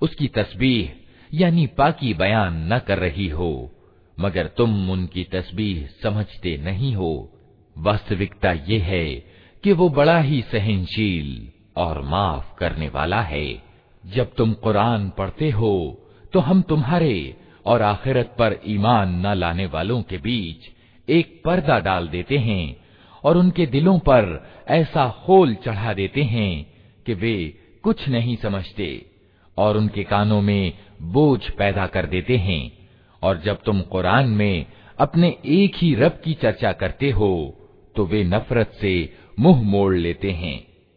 उसकी 0.01 0.27
तस्बीह, 0.27 0.89
यानी 1.33 1.67
पाकी 1.67 2.13
बयान 2.13 2.73
न 2.73 2.79
कर 2.79 2.97
रही 2.97 3.27
हो, 3.27 3.71
मगर 4.19 4.47
तुम 4.47 4.89
उनकी 4.89 5.23
तस्बीह 5.23 5.87
समझते 6.03 6.57
नहीं 6.57 6.95
हो। 6.95 7.33
वास्तविकता 7.77 8.51
ये 8.51 8.77
है 8.77 9.05
कि 9.63 9.71
वो 9.71 9.89
बड़ा 9.89 10.19
ही 10.19 10.41
सहनशील 10.41 11.51
और 11.77 12.01
माफ़ 12.01 12.55
करने 12.57 12.89
वाला 12.89 13.21
है। 13.21 13.63
जब 14.03 14.33
तुम 14.33 14.53
कुरान 14.53 15.09
पढ़ते 15.09 15.49
हो 15.49 16.03
तो 16.33 16.39
हम 16.39 16.61
तुम्हारे 16.61 17.35
और 17.65 17.81
आखिरत 17.81 18.35
पर 18.39 18.59
ईमान 18.67 19.27
न 19.27 19.33
लाने 19.33 19.65
वालों 19.65 20.01
के 20.01 20.17
बीच 20.17 20.69
एक 21.09 21.41
पर्दा 21.45 21.79
डाल 21.79 22.07
देते 22.07 22.37
हैं 22.37 22.75
और 23.23 23.37
उनके 23.37 23.65
दिलों 23.65 23.99
पर 23.99 24.47
ऐसा 24.67 25.03
होल 25.03 25.55
चढ़ा 25.55 25.93
देते 25.93 26.23
हैं 26.23 26.73
कि 27.05 27.13
वे 27.13 27.35
कुछ 27.83 28.07
नहीं 28.09 28.35
समझते 28.35 28.89
और 29.57 29.77
उनके 29.77 30.03
कानों 30.03 30.41
में 30.41 30.73
बोझ 31.01 31.49
पैदा 31.49 31.87
कर 31.87 32.05
देते 32.05 32.37
हैं। 32.37 32.71
और 33.21 33.37
जब 33.37 33.61
तुम 33.63 33.81
कुरान 33.81 34.29
में 34.29 34.65
अपने 34.99 35.35
एक 35.45 35.75
ही 35.75 35.93
रब 35.95 36.19
की 36.23 36.33
चर्चा 36.33 36.71
करते 36.71 37.09
हो 37.09 37.31
तो 37.95 38.05
वे 38.05 38.23
नफरत 38.23 38.71
से 38.81 38.93
मुँह 39.39 39.61
मोड़ 39.61 39.95
लेते 39.95 40.31
हैं। 40.31 40.66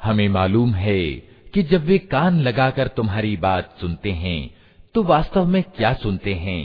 हमें 0.00 0.28
मालूम 0.28 0.74
है 0.76 1.02
कि 1.54 1.62
जब 1.62 1.84
वे 1.84 1.98
कान 2.08 2.40
लगाकर 2.40 2.88
तुम्हारी 2.96 3.36
बात 3.36 3.74
सुनते 3.80 4.10
हैं 4.14 4.40
तो 4.94 5.02
वास्तव 5.04 5.46
में 5.46 5.62
क्या 5.76 5.92
सुनते 5.96 6.34
हैं 6.36 6.62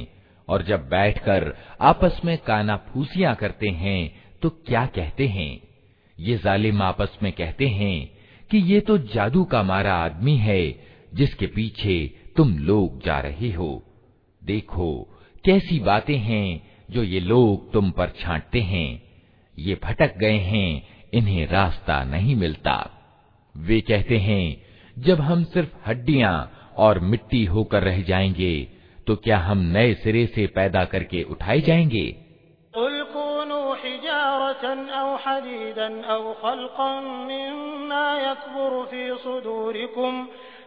और 0.48 0.64
जब 0.64 0.88
बैठकर 0.90 1.54
आपस 1.82 2.22
में 2.26 2.38
काना 2.48 2.76
फूसियां 2.88 3.36
करते 3.36 3.70
हैं 3.84 4.00
तो 4.42 4.50
क्या 4.68 4.86
कहते 4.96 5.28
हैं 5.28 5.52
ये 6.18 6.38
जालिम 6.38 6.82
आपस 6.84 7.18
में 7.24 7.32
कहते 7.34 7.68
हैं 7.72 7.96
कि 8.50 8.58
ये 8.72 8.80
तो 8.88 8.98
जादू 9.14 9.44
का 9.46 9.64
मारा 9.64 9.94
आदमी 10.04 10.38
है 10.40 10.62
जिसके 11.14 11.48
पीछे 11.48 11.96
तुम 12.38 12.58
लोग 12.60 13.02
जा 13.04 13.20
रहे 13.20 13.52
हो 13.52 13.72
देखो, 14.49 15.09
कैसी 15.45 15.81
बातें 15.81 16.19
हैं 16.19 16.71
जो 16.91 17.03
ये 17.03 17.21
लोग 17.21 17.73
तुम 17.73 17.91
पर 17.91 18.09
छांटते 18.09 18.61
हैं। 18.61 19.03
ये 19.59 19.81
भटक 19.85 20.17
गए 20.17 20.39
हैं, 20.39 20.89
इन्हें 21.15 21.47
रास्ता 21.47 22.05
नहीं 22.05 22.37
मिलता। 22.37 22.77
वे 23.57 23.81
कहते 23.81 24.19
हैं, 24.19 24.63
जब 24.99 25.21
हम 25.21 25.45
सिर्फ़ 25.45 25.75
हड्डियाँ 25.87 26.35
और 26.77 26.99
मिट्टी 26.99 27.45
होकर 27.45 27.83
रह 27.83 28.03
जाएँगे 28.03 28.69
तो 29.07 29.17
क्या 29.17 29.39
हम 29.39 29.59
नए 29.59 29.95
सिरे 29.95 30.27
से 30.27 30.47
पैदा 30.47 30.85
करके 30.85 31.23
उठाए 31.23 31.61
जाएँगे? 31.61 32.17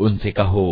उनसे 0.00 0.30
कहो 0.30 0.68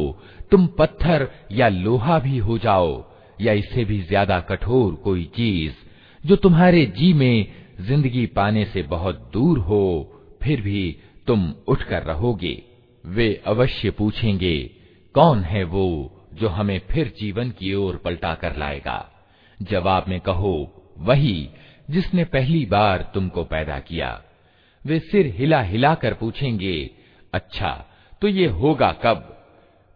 तुम 0.50 0.66
पत्थर 0.78 1.26
या 1.50 1.68
लोहा 1.68 2.18
भी 2.26 2.38
हो 2.38 2.58
जाओ 2.58 3.09
या 3.41 3.53
इससे 3.53 3.85
भी 3.85 4.01
ज़्यादा 4.01 4.39
कठोर 4.39 4.93
कोई 4.95 5.23
चीज़ 5.35 5.73
जो 6.23 6.35
तुम्हारे 6.35 6.85
जी 6.97 7.13
में 7.13 7.47
ज़िंदगी 7.79 8.25
पाने 8.25 8.65
से 8.65 8.81
बहुत 8.83 9.29
दूर 9.33 9.59
हो, 9.59 9.85
फिर 10.43 10.61
भी 10.61 10.97
तुम 11.27 11.53
उठकर 11.67 12.03
रहोगे। 12.03 12.61
वे 13.03 13.33
अवश्य 13.45 13.91
पूछेंगे, 13.91 14.57
कौन 15.15 15.39
है 15.43 15.63
वो 15.63 15.87
जो 16.33 16.47
हमें 16.47 16.79
फिर 16.91 17.13
जीवन 17.19 17.49
की 17.49 17.73
ओर 17.73 17.95
पलटा 17.95 18.33
कर 18.33 18.55
लाएगा? 18.57 19.09
जवाब 19.59 20.05
में 20.07 20.19
कहो, 20.19 20.53
वही 20.97 21.49
जिसने 21.89 22.23
पहली 22.25 22.65
बार 22.65 23.11
तुमको 23.13 23.43
पैदा 23.43 23.79
किया। 23.79 24.21
वे 24.85 24.99
सिर 24.99 25.33
हिला 25.37 25.61
हिला 25.61 25.93
कर 25.95 26.13
पूछेंगे 26.13 26.89
अच्छा 27.33 27.71
तो 28.21 28.27
ये 28.27 28.47
होगा 28.47 28.91
कब? 29.03 29.17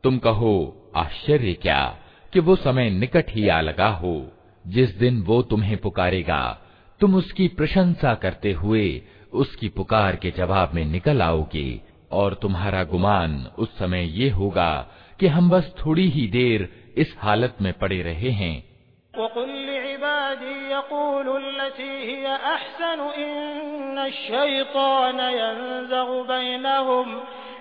तुम 0.03 0.17
कहो, 0.17 0.91
आश्चर्य 0.95 1.53
क्या? 1.53 1.97
कि 2.35 2.41
वो 2.41 2.55
समय 2.55 2.89
निकट 2.89 3.25
ही 3.29 3.47
आ 3.47 3.61
लगा 3.61 3.87
हो। 3.87 4.31
जिस 4.67 4.95
दिन 4.95 5.21
वो 5.21 5.41
तुम्हें 5.41 5.77
पुकारेगा, 5.77 6.61
तुम 6.99 7.15
उसकी 7.15 7.47
प्रशंसा 7.47 8.13
करते 8.13 8.51
हुए 8.51 9.01
उसकी 9.33 9.69
पुकार 9.69 10.15
के 10.15 10.31
जवाब 10.31 10.71
में 10.73 10.85
निकल 10.85 11.21
आओगे। 11.21 11.81
और 12.11 12.33
तुम्हारा 12.33 12.83
गुमान 12.83 13.47
उस 13.57 13.79
समय 13.79 14.23
ये 14.23 14.29
होगा 14.29 14.91
कि 15.19 15.27
हम 15.27 15.49
बस 15.49 15.75
थोड़ी 15.85 16.09
ही 16.09 16.27
देर 16.27 16.93
इस 16.97 17.15
हालत 17.19 17.55
में 17.61 17.73
पड़े 17.73 18.01
रहे 18.01 18.29
हैं। 18.29 18.63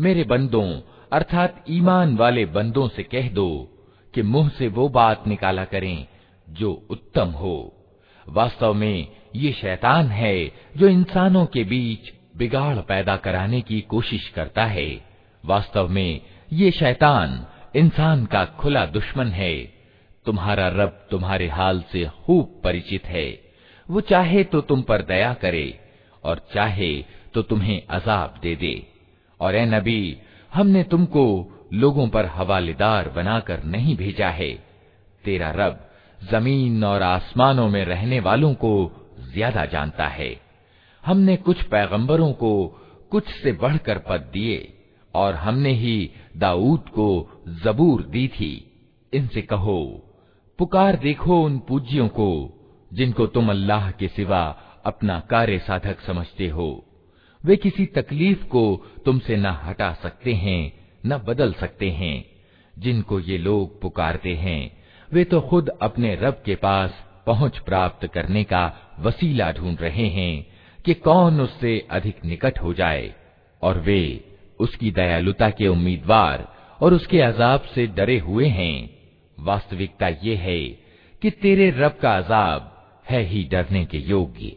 मेरे 0.00 0.24
बंदों, 0.24 0.80
अर्थात 1.12 1.64
ईमान 1.70 2.16
वाले 2.16 2.46
बंदों 2.46 2.88
से 2.88 3.02
कह 3.02 3.28
दो 3.28 3.68
कि 4.14 4.22
मुँह 4.22 4.48
से 4.48 4.68
वो 4.68 4.88
बात 4.88 5.26
निकाला 5.26 5.64
करें 5.64 6.06
जो 6.50 6.86
उत्तम 6.90 7.28
हो। 7.28 7.76
वास्तव 8.28 8.74
में 8.74 9.06
ये 9.36 9.52
शैतान 9.52 10.06
है 10.06 10.52
जो 10.76 10.88
इंसानों 10.88 11.46
के 11.46 11.64
बीच 11.64 12.12
बिगाड़ 12.36 12.76
पैदा 12.78 13.16
कराने 13.16 13.60
की 13.60 13.80
कोशिश 13.80 14.28
करता 14.28 14.64
है। 14.64 15.04
वास्तव 15.44 15.88
में 15.88 16.20
ये 16.52 16.70
शैतान 16.70 17.46
इंसान 17.76 18.26
का 18.26 18.44
खुला 18.44 18.86
दुश्मन 18.86 19.26
है। 19.26 19.82
तुम्हारा 20.26 20.68
रब 20.68 21.06
तुम्हारे 21.10 21.48
हाल 21.48 21.84
से 21.92 22.04
खूब 22.04 22.60
परिचित 22.64 23.06
है। 23.06 23.52
वो 23.90 24.00
चाहे 24.00 24.44
तो 24.44 24.60
तुम 24.60 24.82
पर 24.82 25.02
दया 25.02 25.34
करे 25.34 25.80
और 26.24 26.46
चाहे 26.54 27.04
तो 27.34 27.42
तुम्हें 27.42 27.82
अजाब 27.90 28.40
दे 28.42 28.56
दे। 28.56 28.91
और 29.42 29.54
ए 29.54 29.64
नबी, 29.66 30.16
हमने 30.52 30.82
तुमको 30.84 31.24
लोगों 31.74 32.08
पर 32.08 32.26
हवालेदार 32.26 33.08
बनाकर 33.08 33.62
नहीं 33.64 33.96
भेजा 33.96 34.28
है। 34.30 34.52
तेरा 35.24 35.50
रब 35.50 35.88
ज़मीन 36.30 36.84
और 36.84 37.02
आसमानों 37.02 37.68
में 37.68 37.84
रहने 37.84 38.20
वालों 38.20 38.52
को 38.54 38.72
ज़्यादा 39.32 39.64
जानता 39.66 40.06
है। 40.08 40.34
हमने 41.04 41.36
कुछ 41.38 41.62
पैगंबरों 41.64 42.32
को 42.32 42.52
कुछ 43.10 43.28
से 43.34 43.52
बढ़कर 43.52 43.98
पद 43.98 44.30
दिए 44.32 44.58
और 45.14 45.34
हमने 45.34 45.72
ही 45.74 46.10
दाऊद 46.36 46.88
को 46.88 47.08
जबूर 47.64 48.02
दी 48.02 48.26
थी। 48.28 48.52
इनसे 49.12 49.42
कहो, 49.42 49.80
पुकार 50.58 50.96
देखो 50.96 51.42
उन 51.44 51.58
पूज्यों 51.58 52.08
को 52.10 52.28
जिनको 52.90 53.26
तुम 53.26 53.50
अल्लाह 53.50 53.90
के 53.90 54.08
सिवा 54.08 54.44
अपना 54.84 55.18
कार्य 55.30 55.58
साधक 55.58 56.00
समझते 56.00 56.48
हो। 56.48 56.70
वे 57.44 57.56
किसी 57.56 57.86
तकलीफ़ 57.86 58.44
को 58.44 58.86
तुमसे 59.04 59.36
न 59.36 59.46
हटा 59.46 59.92
सकते 59.92 60.34
हैं, 60.34 60.72
न 61.06 61.18
बदल 61.18 61.52
सकते 61.52 61.90
हैं। 61.90 62.24
जिनको 62.78 63.20
ये 63.20 63.38
लोग 63.38 63.80
पुकारते 63.80 64.34
हैं, 64.34 64.84
वे 65.12 65.24
तो 65.24 65.40
खुद 65.40 65.68
अपने 65.68 66.14
रब 66.14 66.42
के 66.44 66.54
पास 66.54 67.08
पहुँच 67.26 67.58
प्राप्त 67.58 68.06
करने 68.06 68.44
का 68.44 68.72
वसीला 69.00 69.52
ढूंढ 69.52 69.80
रहे 69.80 70.06
हैं 70.06 70.46
कि 70.84 70.94
कौन 70.94 71.40
उससे 71.40 71.86
अधिक 71.90 72.24
निकट 72.24 72.58
हो 72.58 72.74
जाए, 72.74 73.14
और 73.62 73.78
वे 73.78 74.24
उसकी 74.60 74.90
दयालुता 74.90 75.50
के 75.50 75.68
उम्मीदवार 75.68 76.54
और 76.80 76.94
उसके 76.94 77.20
अजाब 77.20 77.60
से 77.62 77.86
डरे 77.86 78.18
हुए 78.18 78.46
हैं। 78.46 78.90
वास्तविकता 79.40 80.08
ये 80.08 80.36
है 80.36 80.64
कि 81.22 81.30
तेरे 81.30 81.70
रब 81.70 81.98
का 82.02 82.16
अजाब 82.16 82.90
है 83.10 83.22
ही 83.22 83.44
डरने 83.44 83.84
के 83.84 83.98
योग्य। 83.98 84.56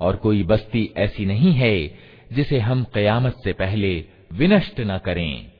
और 0.00 0.16
कोई 0.16 0.42
बस्ती 0.42 0.92
ऐसी 0.96 1.24
नहीं 1.26 1.52
है 1.52 1.76
जिसे 2.33 2.59
हम 2.59 2.85
कयामत 2.93 3.35
से 3.43 3.53
पहले 3.53 4.05
विनष्ट 4.33 4.79
न 4.79 4.97
करें 4.97 5.51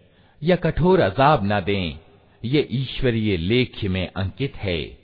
या 0.43 0.55
कठोर 0.55 0.99
अजाब 0.99 1.41
न 1.43 1.61
दें, 1.61 1.99
ये 2.45 2.67
ईश्वरीय 2.71 3.37
लेख्य 3.37 3.89
में 3.89 4.11
अंकित 4.17 4.55
है। 4.55 4.99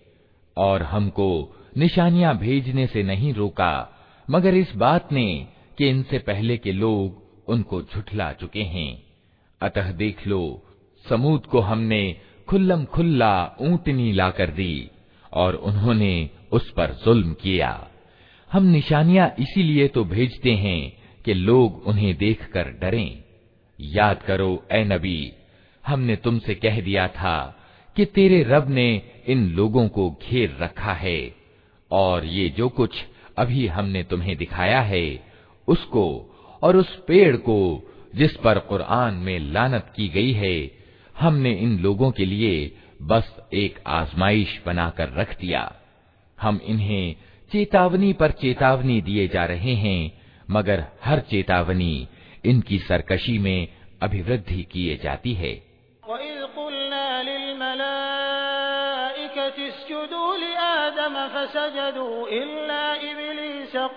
और 0.58 0.84
हमको 0.84 1.56
निशानियाँ 1.78 2.38
भेजने 2.38 2.88
से 2.88 3.04
नहीं 3.04 3.34
रोका, 3.34 3.91
मगर 4.30 4.54
इस 4.54 4.75
बात 4.75 5.12
ने 5.12 5.47
कि 5.78 5.89
इनसे 5.89 6.19
पहले 6.19 6.58
के 6.58 6.71
लोग 6.71 7.25
उनको 7.47 7.82
झुठला 7.82 8.34
चुके 8.34 8.62
हैं। 8.62 9.04
अतः 9.62 9.91
देख 9.91 10.28
लो, 10.28 10.63
समूद 11.10 11.45
को 11.45 11.60
हमने 11.60 12.15
खुल्लम 12.47 12.86
खुल्ला 12.86 13.56
ऊंटनी 13.62 14.12
लाकर 14.12 14.49
दी, 14.49 14.89
और 15.34 15.56
उन्होंने 15.56 16.30
उस 16.51 16.71
पर 16.71 16.91
जुल्म 17.06 17.34
किया। 17.34 17.88
हम 18.51 18.65
निशानियाँ 18.65 19.36
इसीलिए 19.39 19.88
तो 19.88 20.04
भेजते 20.04 20.51
हैं 20.51 21.05
कि 21.26 21.34
लोग 21.34 21.88
उन्हें 21.88 22.18
देखकर 22.18 22.70
डरें। 22.70 23.24
याद 23.82 24.22
करो, 24.22 24.66
ए 24.72 24.84
नबी, 24.84 25.32
हमने 25.88 26.16
तुमसे 26.16 26.56
कह 26.56 26.82
दिया 26.82 27.08
था 27.08 27.60
कि 27.96 28.06
तेरे 28.06 28.44
रब 28.44 28.70
ने 28.70 29.02
इन 29.28 29.50
लोगों 29.50 29.88
को 29.88 30.10
घेर 30.12 30.58
रखा 30.62 30.94
है, 30.94 31.36
और 31.92 32.26
ये 32.26 32.50
जो 32.50 32.70
कुछ 32.70 32.96
अभी 33.38 33.68
हमने 33.68 34.04
तुम्हें 34.04 34.38
दिखाया 34.38 34.82
है, 34.82 35.24
उसको 35.68 36.06
और 36.62 36.78
उस 36.78 36.96
पेड़ 37.08 37.38
को 37.38 37.92
जिस 38.16 38.36
पर 38.36 38.60
कुरान 38.60 39.14
में 39.14 39.40
लानत 39.40 39.94
की 39.96 40.08
गई 40.08 40.32
है, 40.32 40.72
हमने 41.20 41.54
इन 41.54 41.80
लोगों 41.80 42.12
के 42.12 42.26
लिए 42.26 42.78
बस 43.02 43.36
एक 43.54 43.80
आजमाइश 43.88 44.62
बनाकर 44.66 45.14
रख 45.14 45.40
दिया। 45.40 45.76
हम 46.42 46.60
इन्हें 46.64 47.16
चेतावनी 47.52 48.14
पर 48.14 48.32
चेतावनी 48.32 49.02
दिए 49.02 49.28
जा 49.28 49.46
रहे 49.46 49.76
हैं 49.76 50.25
मगर 50.51 50.85
हर 51.05 51.21
चेतावनी 51.21 52.09
इनकी 52.45 52.79
सरकशी 52.79 53.38
में 53.38 53.69
अभिवृद्धि 54.03 54.62
किए 54.62 54.97
जाती 54.97 55.33
है 55.35 55.53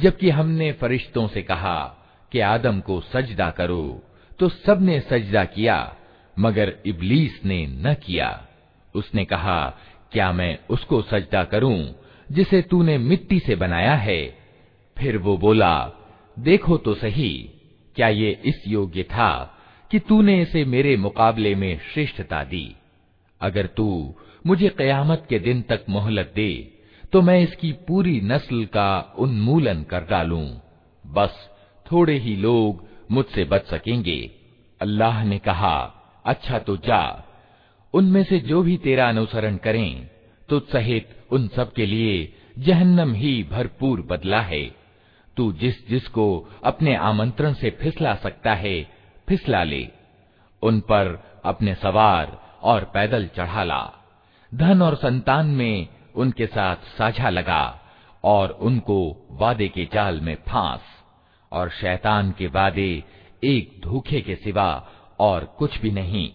जबकि 0.00 0.30
हमने 0.30 0.72
फरिश्तों 0.72 1.28
से 1.28 1.42
कहा 1.42 1.96
कि 2.32 2.40
आदम 2.40 2.80
को 2.80 3.00
सजदा 3.00 3.50
करो 3.50 4.08
तो 4.38 4.48
सबने 4.48 5.00
सजदा 5.00 5.44
किया, 5.44 5.96
मगर 6.38 6.78
इबलीस 6.86 7.40
ने 7.44 7.66
न 7.66 7.94
किया। 7.94 8.48
उसने 8.94 9.24
कहा, 9.24 9.78
क्या 10.12 10.32
मैं 10.32 10.58
उसको 10.70 11.02
सजदा 11.02 11.44
करूँ, 11.44 11.94
जिसे 12.32 12.62
तूने 12.62 12.98
मिट्टी 12.98 13.38
से 13.38 13.56
बनाया 13.56 13.94
है? 13.94 14.38
फिर 14.98 15.18
वो 15.18 15.38
बोला, 15.38 15.92
देखो 16.38 16.76
तो 16.76 16.94
सही, 16.94 17.50
क्या 17.96 18.08
ये 18.08 18.42
इस 18.44 18.62
योग्य 18.68 19.02
था 19.02 19.58
कि 19.90 19.98
तूने 19.98 20.42
इसे 20.42 20.64
मेरे 20.64 20.96
मुकाबले 20.96 21.54
में 21.54 21.80
श्रेष्ठता 21.94 22.44
दी? 22.44 22.76
अगर 23.40 23.66
तू 23.66 24.16
मुझे 24.46 24.68
कयामत 24.68 25.26
के 25.28 25.38
दिन 25.38 25.62
तक 25.62 25.84
मोहलत 25.88 26.32
दे 26.34 26.71
तो 27.12 27.20
मैं 27.22 27.38
इसकी 27.40 27.72
पूरी 27.88 28.20
नस्ल 28.20 28.64
का 28.64 29.14
उन्मूलन 29.18 29.82
कर 29.82 30.04
डालूं। 30.04 30.46
बस 31.04 31.34
थोड़े 31.86 32.16
ही 32.18 32.36
लोग 32.36 32.84
मुझसे 33.10 33.44
बच 33.44 33.66
सकेंगे। 33.66 34.18
अल्लाह 34.80 35.22
ने 35.24 35.38
कहा 35.38 35.74
अच्छा 36.24 36.58
तो 36.58 36.76
जा, 36.76 37.02
उनमें 37.94 38.22
से 38.24 38.38
जो 38.40 38.62
भी 38.62 38.76
तेरा 38.76 39.08
अनुसरण 39.08 39.56
करें 39.56 40.08
तो 40.48 40.60
सहित 40.72 41.08
उन 41.30 41.48
सब 41.48 41.72
के 41.72 41.86
लिए 41.86 42.32
जहन्नम 42.58 43.12
ही 43.14 43.42
भरपूर 43.42 44.00
बदला 44.02 44.40
है। 44.42 44.64
तू 45.36 45.52
जिस 45.52 45.88
जिसको 45.88 46.26
अपने 46.64 46.94
आमंत्रण 46.96 47.54
से 47.54 47.70
फिसला 47.80 48.14
सकता 48.14 48.54
है, 48.54 48.82
फिसला 49.28 49.62
ले। 49.64 49.88
उन 50.62 50.80
पर 50.80 51.18
अपने 51.44 51.74
सवार 51.74 52.38
और 52.62 52.84
पैदल 52.84 53.26
चढ़ा 53.36 53.64
ला। 53.64 53.82
धन 54.52 54.82
और 54.82 54.94
संतान 54.94 55.46
में 55.46 55.86
उनके 56.16 56.46
साथ 56.46 56.76
साझा 56.98 57.30
लगा 57.30 57.80
और 58.24 58.50
उनको 58.60 59.28
वादे 59.30 59.68
के 59.68 59.84
जाल 59.84 60.20
में 60.20 60.34
फांस 60.48 60.80
और 61.52 61.70
शैतान 61.70 62.32
के 62.32 62.46
वादे 62.46 63.04
एक 63.44 63.80
धोखे 63.84 64.20
के 64.20 64.34
सिवा 64.34 64.70
और 65.20 65.44
कुछ 65.58 65.80
भी 65.80 65.90
नहीं। 65.90 66.30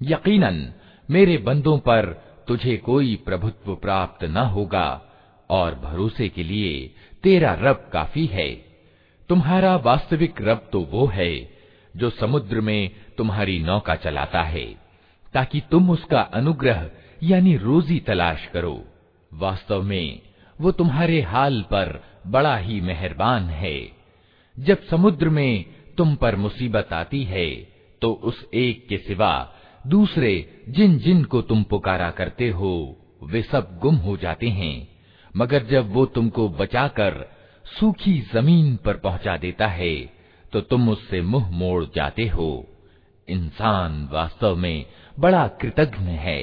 यकीनन, 0.00 0.72
मेरे 1.10 1.36
बंदों 1.38 1.78
पर 1.78 2.06
तुझे 2.48 2.76
कोई 2.76 3.14
प्रभुत्व 3.16 3.74
प्राप्त 3.74 4.24
न 4.24 4.36
होगा 4.36 5.02
और 5.50 5.74
भरोसे 5.74 6.28
के 6.28 6.42
लिए 6.42 6.94
तेरा 7.22 7.54
रब 7.54 7.88
काफ़ी 7.92 8.26
है। 8.26 8.50
तुम्हारा 9.28 9.76
वास्तविक 9.76 10.42
रब 10.42 10.68
तो 10.72 10.80
वो 10.80 11.06
है 11.06 11.32
जो 11.96 12.10
समुद्र 12.10 12.60
में 12.60 12.90
तुम्हारी 13.18 13.58
नौका 13.58 13.94
चलाता 13.94 14.42
है, 14.42 14.64
ताकि 15.34 15.60
तुम 15.70 15.90
उसका 15.90 16.20
अनुग्रह 16.20 16.90
यानी 17.22 17.56
रोजी 17.56 17.98
तलाश 18.00 18.46
करो। 18.46 18.84
वास्तव 19.36 19.82
में 19.82 20.20
वो 20.58 20.72
तुम्हारे 20.72 21.20
हाल 21.22 21.60
पर 21.62 22.00
बड़ा 22.26 22.56
ही 22.56 22.80
मेहरबान 22.80 23.48
है। 23.50 23.76
जब 24.56 24.82
समुद्र 24.82 25.28
में 25.28 25.64
तुम 25.98 26.14
पर 26.14 26.36
मुसीबत 26.36 26.92
आती 26.92 27.22
है 27.24 27.48
तो 28.02 28.12
उस 28.12 28.44
एक 28.54 28.86
के 28.88 28.98
सिवा 28.98 29.32
दूसरे 29.86 30.32
जिन 30.68 30.98
जिन 30.98 31.22
को 31.24 31.42
तुम 31.42 31.62
पुकारा 31.62 32.10
करते 32.10 32.48
हो, 32.50 32.96
वे 33.22 33.42
सब 33.42 33.78
गुम 33.82 33.96
हो 33.96 34.16
जाते 34.16 34.48
हैं। 34.48 34.88
मगर 35.34 35.64
जब 35.64 35.92
वो 35.92 36.04
तुमको 36.06 36.48
बचाकर 36.48 37.24
सूखी 37.64 38.18
ज़मीन 38.32 38.76
पर 38.76 38.96
पहुँचा 38.96 39.36
देता 39.36 39.66
है 39.66 39.94
तो 40.52 40.60
तुम 40.60 40.88
उससे 40.88 41.20
मुँह 41.22 41.50
मोड़ 41.50 41.84
जाते 41.94 42.26
हो। 42.28 42.66
इंसान 43.28 44.08
वास्तव 44.12 44.56
में 44.56 44.86
बड़ा 45.18 45.46
कृतज्ञ 45.60 46.10
है। 46.20 46.42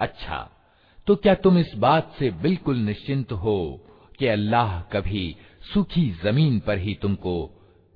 अच्छा 0.00 0.46
तो 1.09 1.15
क्या 1.15 1.33
तुम 1.35 1.57
इस 1.57 1.71
बात 1.75 2.11
से 2.19 2.29
बिल्कुल 2.31 2.77
निश्चिंत 2.77 3.31
हो 3.31 3.81
कि 4.19 4.27
अल्लाह 4.27 4.81
कभी 4.81 5.35
सूखी 5.73 6.03
ज़मीन 6.23 6.59
पर 6.59 6.77
ही 6.77 6.93
तुमको 7.01 7.33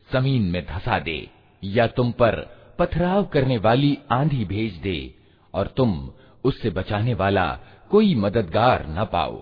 ज़मीन 0.10 0.44
में 0.44 0.66
धसा 0.66 0.98
दे, 1.00 1.30
या 1.64 1.86
तुम 1.88 2.12
पर 2.12 2.36
पथराव 2.80 3.26
करने 3.26 3.58
वाली 3.58 3.98
आंधी 4.12 4.46
भेज 4.46 4.78
दे, 4.78 5.16
और 5.54 5.68
तुम 5.68 6.10
उससे 6.44 6.70
बचाने 6.70 7.14
वाला 7.14 7.46
कोई 7.92 8.16
मददगार 8.16 8.86
न 8.90 9.06
पाओ? 9.06 9.38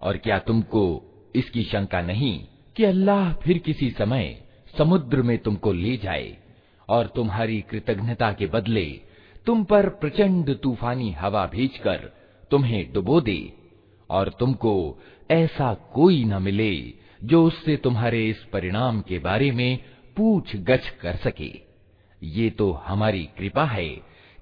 और 0.00 0.16
क्या 0.16 0.38
तुमको 0.38 0.84
इसकी 1.36 1.62
शंका 1.62 2.00
नहीं 2.00 2.34
कि 2.76 2.84
अल्लाह 2.84 3.32
फिर 3.34 3.58
किसी 3.58 3.90
समय 3.90 4.34
समुद्र 4.78 5.22
में 5.22 5.38
तुमको 5.38 5.72
ले 5.72 5.96
जाए, 5.96 6.36
और 6.88 7.12
तुम्हारी 7.14 7.60
कृतज्ञता 7.60 8.32
के 8.32 8.46
बदले 8.46 8.86
तुम 9.46 9.64
पर 9.64 9.88
प्रचंड 10.00 10.56
तूफानी 10.56 11.12
हवा 11.12 11.46
भेजकर 11.46 12.10
तुम्हें 12.52 12.92
डुबो 12.92 13.20
दे, 13.20 13.52
और 14.10 14.28
तुमको 14.38 14.74
ऐसा 15.30 15.74
कोई 15.94 16.24
न 16.24 16.42
मिले 16.42 16.72
जो 17.24 17.42
उससे 17.44 17.76
तुम्हारे 17.76 18.24
इस 18.28 18.44
परिणाम 18.52 19.00
के 19.00 19.18
बारे 19.18 19.50
में 19.50 19.78
पूछ 20.16 20.56
गछ 20.56 20.88
कर 21.00 21.16
सके। 21.16 21.52
ये 22.22 22.50
तो 22.50 22.70
हमारी 22.86 23.22
कृपा 23.38 23.64
है 23.64 23.88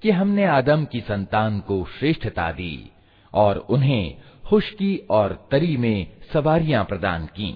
कि 0.02 0.10
हमने 0.10 0.44
आदम 0.44 0.84
की 0.84 1.00
संतान 1.00 1.58
को 1.60 1.84
श्रेष्ठता 1.98 2.50
दी, 2.52 2.90
और 3.34 3.58
उन्हें 3.70 4.16
खुशकी 4.46 4.96
और 5.10 5.48
तरी 5.50 5.76
में 5.76 6.06
सवारियाँ 6.32 6.84
प्रदान 6.84 7.26
की, 7.26 7.54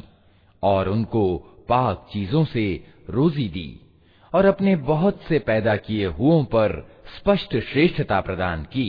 और 0.62 0.88
उनको 0.88 1.24
पाक 1.68 2.06
चीज़ों 2.12 2.44
से 2.44 2.66
रोजी 3.10 3.48
दी, 3.48 3.80
और 4.32 4.46
अपने 4.46 4.76
बहुत 4.76 5.22
से 5.22 5.38
पैदा 5.38 5.76
किए 5.76 6.06
हुओं 6.06 6.44
पर 6.44 6.80
स्पष्ट 7.16 7.56
श्रेष्ठता 7.72 8.20
प्रदान 8.20 8.62
की। 8.64 8.88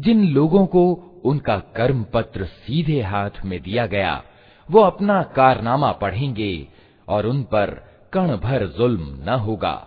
जिन 0.00 0.24
लोगों 0.28 0.66
को 0.66 0.82
उनका 1.24 1.58
कर्म 1.58 2.02
पत्र 2.04 2.44
सीधे 2.44 3.00
हाथ 3.02 3.44
में 3.44 3.60
दिया 3.62 3.86
गया, 3.86 4.22
वो 4.68 4.80
अपना 4.80 5.22
कारनामा 5.22 5.92
पढ़ेंगे 5.92 6.68
और 7.08 7.26
उन 7.26 7.42
पर 7.42 7.70
कण 8.12 8.36
भर 8.36 8.66
जुल्म 8.66 9.24
न 9.24 9.38
होगा। 9.38 9.86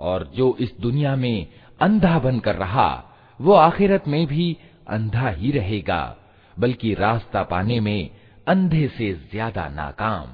और 0.00 0.30
जो 0.34 0.56
इस 0.60 0.74
दुनिया 0.80 1.16
में 1.16 1.46
अंधा 1.80 2.18
बनकर 2.18 2.54
रहा, 2.54 3.04
वो 3.40 3.52
आखिरत 3.52 4.08
में 4.08 4.26
भी 4.26 4.56
अंधा 4.88 5.28
ही 5.28 5.50
रहेगा, 5.50 6.16
बल्कि 6.58 6.94
रास्ता 6.94 7.42
पाने 7.42 7.80
में 7.80 8.10
अंधे 8.48 8.86
से 8.88 9.12
ज़्यादा 9.30 9.68
नाकाम। 9.68 10.26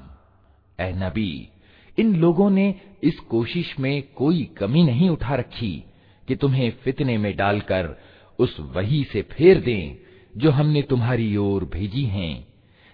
ए 0.79 0.91
नबी, 0.93 1.49
इन 1.97 2.15
लोगों 2.15 2.49
ने 2.49 2.73
इस 3.03 3.19
कोशिश 3.19 3.75
में 3.79 4.03
कोई 4.15 4.43
कमी 4.57 4.83
नहीं 4.83 5.09
उठा 5.09 5.35
रखी 5.35 5.83
कि 6.27 6.35
तुम्हें 6.35 6.71
फितने 6.71 7.17
में 7.17 7.35
डालकर 7.35 7.95
उस 8.39 8.57
वही 8.75 9.03
से 9.03 9.21
फेर 9.31 9.59
दें, 9.59 9.95
जो 10.35 10.51
हमने 10.51 10.81
तुम्हारी 10.81 11.35
ओर 11.37 11.63
भेजी 11.73 12.03
हैं, 12.07 12.47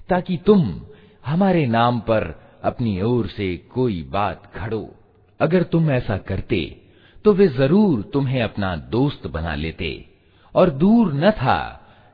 ताकि 0.10 0.38
तुम 0.46 0.62
हमारे 1.26 1.66
नाम 1.68 2.00
पर 2.00 2.24
अपनी 2.64 3.02
ओर 3.02 3.28
से 3.28 3.56
कोई 3.74 4.02
बात 4.12 4.52
खड़ो 4.56 4.88
अगर 5.40 5.64
तुम 5.64 5.90
ऐसा 5.92 6.18
करते 6.24 6.60
तो 7.26 7.34
वे 7.34 7.48
ज़रूर 7.50 8.02
तुम्हें 8.14 8.42
अपना 8.44 8.76
दोस्त 8.92 9.28
बना 9.28 9.56
लेते। 9.56 9.90
और 10.56 10.70
दूर 10.72 11.14
न 11.14 11.32
था 11.34 11.58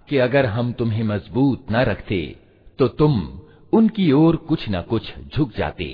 कि 0.09 0.17
अगर 0.17 0.45
हम 0.45 0.71
तुम्हें 0.71 1.03
मज़बूत 1.03 1.71
न 1.71 1.83
रखते 1.85 2.19
तो 2.79 2.87
तुम 2.89 3.21
उनकी 3.73 4.11
ओर 4.13 4.35
कुछ 4.47 4.65
न 4.69 4.81
कुछ 4.81 5.13
झुक 5.27 5.51
जाते। 5.57 5.89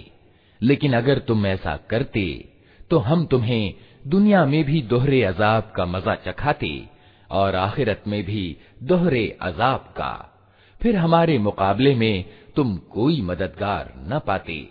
लेकिन 0.62 0.94
अगर 0.94 1.20
तुम 1.20 1.46
ऐसा 1.48 1.76
करते 1.90 2.26
तो 2.92 2.98
हम 3.00 3.26
तुम्हें 3.26 3.74
दुनिया 4.06 4.46
में 4.46 4.64
भी 4.64 4.82
दोहरे 4.84 5.22
अजाब 5.24 5.72
का 5.76 5.86
मज़ा 5.88 6.16
चखाते। 6.26 6.70
और 7.34 7.56
आखिरत 7.56 8.04
में 8.08 8.22
भी 8.24 8.46
दोहरे 8.84 9.26
अजाब 9.42 9.94
का। 9.98 10.14
फिर 10.82 10.96
हमारे 10.98 11.38
मुकाबले 11.40 11.94
में 11.96 12.26
तुम 12.56 12.76
कोई 12.92 13.22
मददगार 13.22 13.94
न 14.08 14.20
पाते। 14.28 14.66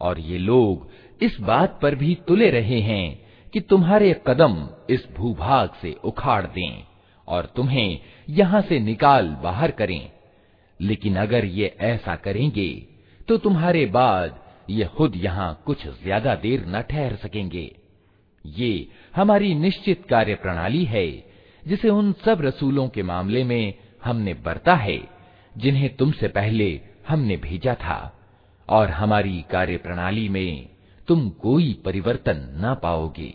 और 0.00 0.18
ये 0.20 0.38
लोग 0.40 0.88
इस 1.20 1.40
बात 1.42 1.78
पर 1.82 1.94
भी 1.94 2.14
तुले 2.28 2.50
रहे 2.50 2.80
हैं 2.82 3.06
कि 3.52 3.60
तुम्हारे 3.60 4.12
कदम 4.26 4.56
इस 4.90 5.06
भूभाग 5.16 5.70
से 5.82 5.94
उखाड़ 6.04 6.46
दें 6.46 6.82
और 7.28 7.46
तुम्हें 7.56 8.00
यहाँ 8.28 8.60
से 8.62 8.80
निकाल 8.80 9.28
बाहर 9.42 9.70
करें। 9.70 10.10
लेकिन 10.80 11.16
अगर 11.16 11.44
ये 11.44 11.74
ऐसा 11.82 12.16
करेंगे 12.16 12.68
तो 13.20 13.36
तुम्हारे 13.38 13.84
बाद 13.92 14.38
ये 14.70 14.84
खुद 14.96 15.16
यहाँ 15.16 15.62
कुछ 15.66 15.86
ज़्यादा 16.02 16.34
देर 16.36 16.64
न 16.66 16.80
ठहर 16.82 17.14
सकेंगे। 17.16 17.70
ये 18.44 18.88
हमारी 19.14 19.54
निश्चित 19.54 20.04
कार्य 20.10 20.34
प्रणाली 20.34 20.84
है 20.84 21.06
जिसे 21.66 21.88
उन 21.88 22.12
सब 22.12 22.38
रसूलों 22.40 22.88
के 22.88 23.02
मामले 23.02 23.44
में 23.44 23.74
हमने 24.04 24.34
बरता 24.34 24.74
है, 24.74 25.08
जिन्हें 25.56 25.96
तुमसे 25.96 26.28
पहले 26.28 26.80
हमने 27.08 27.36
भेजा 27.36 27.74
था, 27.74 28.18
और 28.68 28.90
हमारी 28.90 29.44
कार्य 29.50 29.76
प्रणाली 29.76 30.28
में 30.28 30.68
तुम 31.08 31.28
कोई 31.30 31.82
परिवर्तन 31.84 32.36
न 32.36 32.76
पाओगे। 32.82 33.34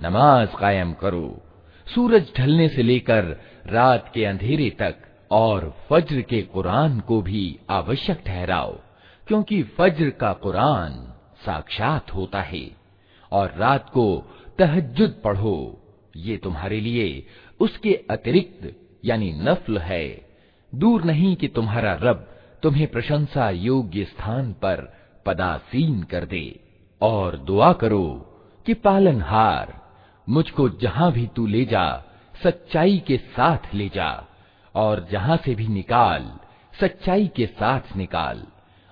नमाज 0.00 0.48
कायम 0.54 0.92
करो 0.94 1.28
सूरज 1.86 2.32
ढलने 2.36 2.68
से 2.68 2.82
लेकर 2.82 3.24
रात 3.66 4.10
के 4.14 4.24
अंधेरे 4.24 4.68
तक 4.80 4.96
और 5.32 5.72
फज्र 5.90 6.20
के 6.22 6.42
कुरान 6.52 7.00
को 7.08 7.20
भी 7.22 7.44
आवश्यक 7.70 8.22
ठहराओ 8.26 8.72
क्योंकि 9.26 9.62
फज्र 9.78 10.10
का 10.20 10.32
कुरान 10.44 10.92
साक्षात 11.46 12.14
होता 12.14 12.40
है 12.42 12.64
और 13.32 13.54
रात 13.56 13.90
को 13.94 14.06
तहज्जुद 14.58 15.20
पढ़ो 15.24 15.58
ये 16.16 16.36
तुम्हारे 16.36 16.80
लिए 16.80 17.08
उसके 17.63 17.99
अतिरिक्त, 18.09 18.75
यानी 19.05 19.33
नफल 19.33 19.77
है। 19.77 20.21
दूर 20.75 21.03
नहीं 21.03 21.35
कि 21.35 21.47
तुम्हारा 21.47 21.93
रब 21.93 22.37
तुम्हें 22.63 22.87
प्रशंसा 22.87 23.49
योग्य 23.49 24.05
स्थान 24.05 24.53
पर 24.53 24.97
पदासीन 25.25 26.03
कर 26.03 26.25
दे। 26.25 26.59
और 27.01 27.37
दुआ 27.37 27.73
करो 27.73 28.05
कि 28.65 28.73
पालनहार 28.73 29.81
मुझको 30.29 30.69
जहाँ 30.69 31.11
भी 31.11 31.27
तू 31.27 31.47
ले 31.47 31.65
जा, 31.65 32.03
सच्चाई 32.43 33.03
के 33.07 33.17
साथ 33.17 33.75
ले 33.75 33.89
जा। 33.89 34.27
और 34.75 35.07
जहाँ 35.11 35.37
से 35.37 35.55
भी 35.55 35.67
निकाल, 35.67 36.39
सच्चाई 36.81 37.27
के 37.35 37.45
साथ 37.45 37.97
निकाल। 37.97 38.43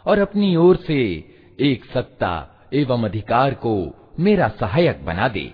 और 0.05 0.19
अपनी 0.19 0.55
ओर 0.55 0.75
से 0.75 1.03
एक 1.59 1.85
सत्ता 1.85 2.49
एवं 2.73 3.03
अधिकार 3.03 3.53
को 3.53 3.95
मेरा 4.19 4.47
सहायक 4.47 5.05
बना 5.05 5.27
दे। 5.27 5.53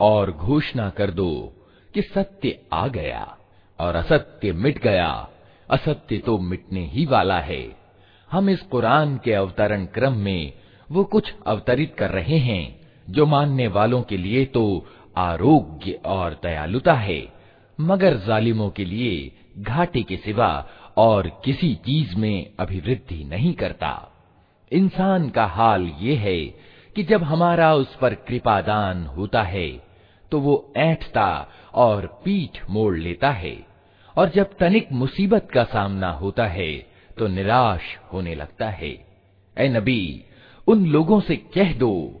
और 0.00 0.30
घोषणा 0.30 0.88
कर 0.90 1.10
दो 1.10 1.30
कि 1.94 2.02
सत्य 2.02 2.58
आ 2.72 2.86
गया 2.88 3.24
और 3.78 3.96
असत्य 3.96 4.52
मिट 4.52 4.78
गया 4.78 5.08
असत्य 5.68 6.18
तो 6.26 6.38
मिटने 6.38 6.84
ही 6.86 7.06
वाला 7.06 7.38
है 7.40 7.62
हम 8.30 8.48
इस 8.50 8.62
कुरान 8.70 9.16
के 9.24 9.32
अवतरण 9.34 9.84
क्रम 9.94 10.16
में 10.24 10.52
वो 10.88 11.04
कुछ 11.04 11.32
अवतरित 11.46 11.94
कर 11.98 12.10
रहे 12.10 12.38
हैं 12.38 12.64
जो 13.07 13.25
मानने 13.25 13.67
वालों 13.67 14.01
के 14.01 14.17
लिए 14.17 14.45
तो 14.45 14.63
आरोग्य 15.17 15.99
और 16.05 16.39
दयालुता 16.43 16.93
है, 16.93 17.21
मगर 17.79 18.17
जालिमों 18.17 18.69
के 18.69 18.85
लिए 18.85 19.31
घाटे 19.57 20.03
के 20.03 20.17
सिवा 20.17 20.67
और 20.97 21.27
किसी 21.45 21.73
चीज़ 21.75 22.15
में 22.15 22.51
अभिवृद्धि 22.59 23.23
नहीं 23.23 23.53
करता। 23.53 24.07
इंसान 24.71 25.29
का 25.29 25.45
हाल 25.45 25.91
ये 25.99 26.15
है 26.15 26.39
कि 26.95 27.03
जब 27.03 27.23
हमारा 27.23 27.73
उस 27.73 27.95
पर 27.95 28.13
कृपादान 28.27 29.05
होता 29.07 29.43
है 29.43 29.69
तो 30.31 30.39
वो 30.39 30.73
ऐठता 30.77 31.47
और 31.73 32.05
पीठ 32.25 32.59
मोड़ 32.69 32.97
लेता 32.97 33.31
है, 33.31 33.57
और 34.15 34.29
जब 34.29 34.55
तनिक 34.59 34.91
मुसीबत 34.91 35.47
का 35.53 35.63
सामना 35.63 36.11
होता 36.11 36.45
है 36.47 36.71
तो 37.17 37.27
निराश 37.27 37.81
होने 38.13 38.35
लगता 38.35 38.69
है। 38.69 38.91
ए 39.57 39.67
नबी, 39.69 40.23
उन 40.67 40.85
लोगों 40.85 41.19
से 41.21 41.35
कह 41.55 41.73
दो 41.73 42.20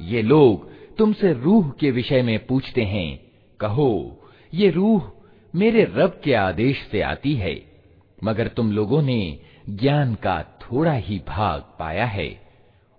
ये 0.00 0.22
लोग 0.22 0.70
तुमसे 0.98 1.32
रूह 1.32 1.70
के 1.80 1.90
विषय 1.90 2.22
में 2.22 2.38
पूछते 2.46 2.84
हैं 2.84 3.08
कहो 3.60 3.90
ये 4.52 4.70
रूह 4.70 5.02
मेरे 5.54 5.84
रब 5.96 6.20
के 6.24 6.34
आदेश 6.34 6.86
से 6.90 7.02
आती 7.02 7.34
है 7.34 7.54
मगर 8.24 8.48
तुम 8.48 8.72
लोगों 8.72 9.02
ने 9.02 9.20
ज्ञान 9.70 10.14
का 10.14 10.42
थोड़ा 10.62 10.92
ही 11.06 11.18
भाग 11.28 11.60
पाया 11.78 12.04
है 12.06 12.28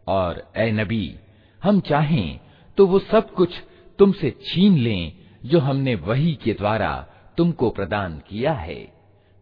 और 0.09 0.43
ए 0.57 0.71
नबी, 0.71 1.15
हम 1.61 1.81
चाहें 1.81 2.39
तो 2.79 2.87
वो 2.87 2.99
सब 2.99 3.31
कुछ 3.31 3.55
तुमसे 3.99 4.31
छीन 4.45 4.79
लें 4.79 5.13
जो 5.45 5.59
हमने 5.59 5.95
वही 5.95 6.35
के 6.35 6.53
द्वारा 6.53 6.95
तुमको 7.37 7.71
प्रदान 7.71 8.19
किया 8.29 8.53
है। 8.53 8.81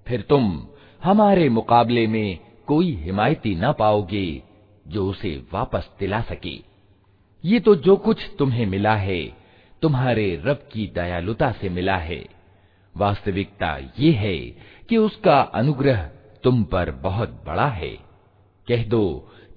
फिर 0.06 0.20
तुम 0.20 0.66
हमारे 1.02 1.48
मुकाबले 1.48 2.06
में 2.06 2.38
कोई 2.66 2.92
हिमायती 2.94 3.54
न 3.54 3.72
पाओगे 3.72 4.42
जो 4.86 5.06
उसे 5.10 5.36
वापस 5.52 5.90
दिला 6.00 6.20
सके। 6.20 6.56
ये 7.44 7.60
तो 7.60 7.74
जो 7.76 7.96
कुछ 7.96 8.22
तुम्हें 8.38 8.66
मिला 8.66 8.94
है, 8.96 9.22
तुम्हारे 9.82 10.42
रब 10.44 10.68
की 10.72 10.86
दयालुता 10.94 11.50
से 11.52 11.68
मिला 11.68 11.96
है। 11.96 12.24
वास्तविकता 12.94 13.76
ये 13.98 14.12
है 14.12 14.36
कि 14.88 14.96
उसका 14.96 15.40
अनुग्रह 15.54 16.02
तुम 16.42 16.62
पर 16.64 16.90
बहुत 16.90 17.42
बड़ा 17.46 17.68
है। 17.68 17.90
कह 18.68 18.84
दो 18.84 19.02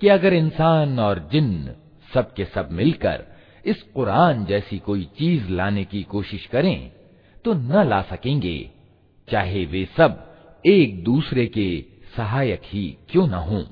कि 0.02 0.08
अगर 0.08 0.34
इंसान 0.34 1.00
और 1.00 1.20
जिन 1.32 1.76
सब 2.10 2.34
के 2.34 2.45
सब 2.45 2.70
मिलकर 2.72 3.24
इस 3.66 3.82
कुरान 3.95 4.45
जैसी 4.45 4.78
कोई 4.80 5.04
चीज़ 5.18 5.50
लाने 5.50 5.84
की 5.84 6.04
कोशिश 6.04 6.45
करें 6.45 6.91
तो 7.45 7.54
न 7.54 7.84
ला 7.89 8.02
सकेंगे। 8.02 8.70
चाहे 9.28 9.66
वे 9.66 9.84
सब 9.97 10.26
एक 10.66 11.04
दूसरे 11.04 11.45
के 11.47 11.70
सहायक 12.18 12.62
ही 12.66 12.86
क्यों 13.10 13.28
न 13.28 13.34
हों। 13.34 13.64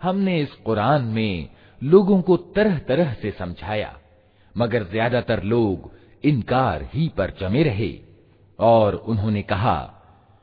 हमने 0.00 0.40
इस 0.40 0.52
कुरान 0.64 1.02
में 1.08 1.48
लोगों 1.82 2.20
को 2.22 2.36
तरह 2.36 2.78
तरह 2.78 3.12
से 3.12 3.30
समझाया, 3.30 3.94
मगर 4.54 4.84
ज़्यादातर 4.84 5.42
लोग 5.42 5.90
इनकार 6.24 6.88
ही 6.94 7.08
पर 7.08 7.32
जमे 7.40 7.62
रहे, 7.62 7.92
और 8.58 8.94
उन्होंने 8.94 9.42
कहा, 9.42 9.78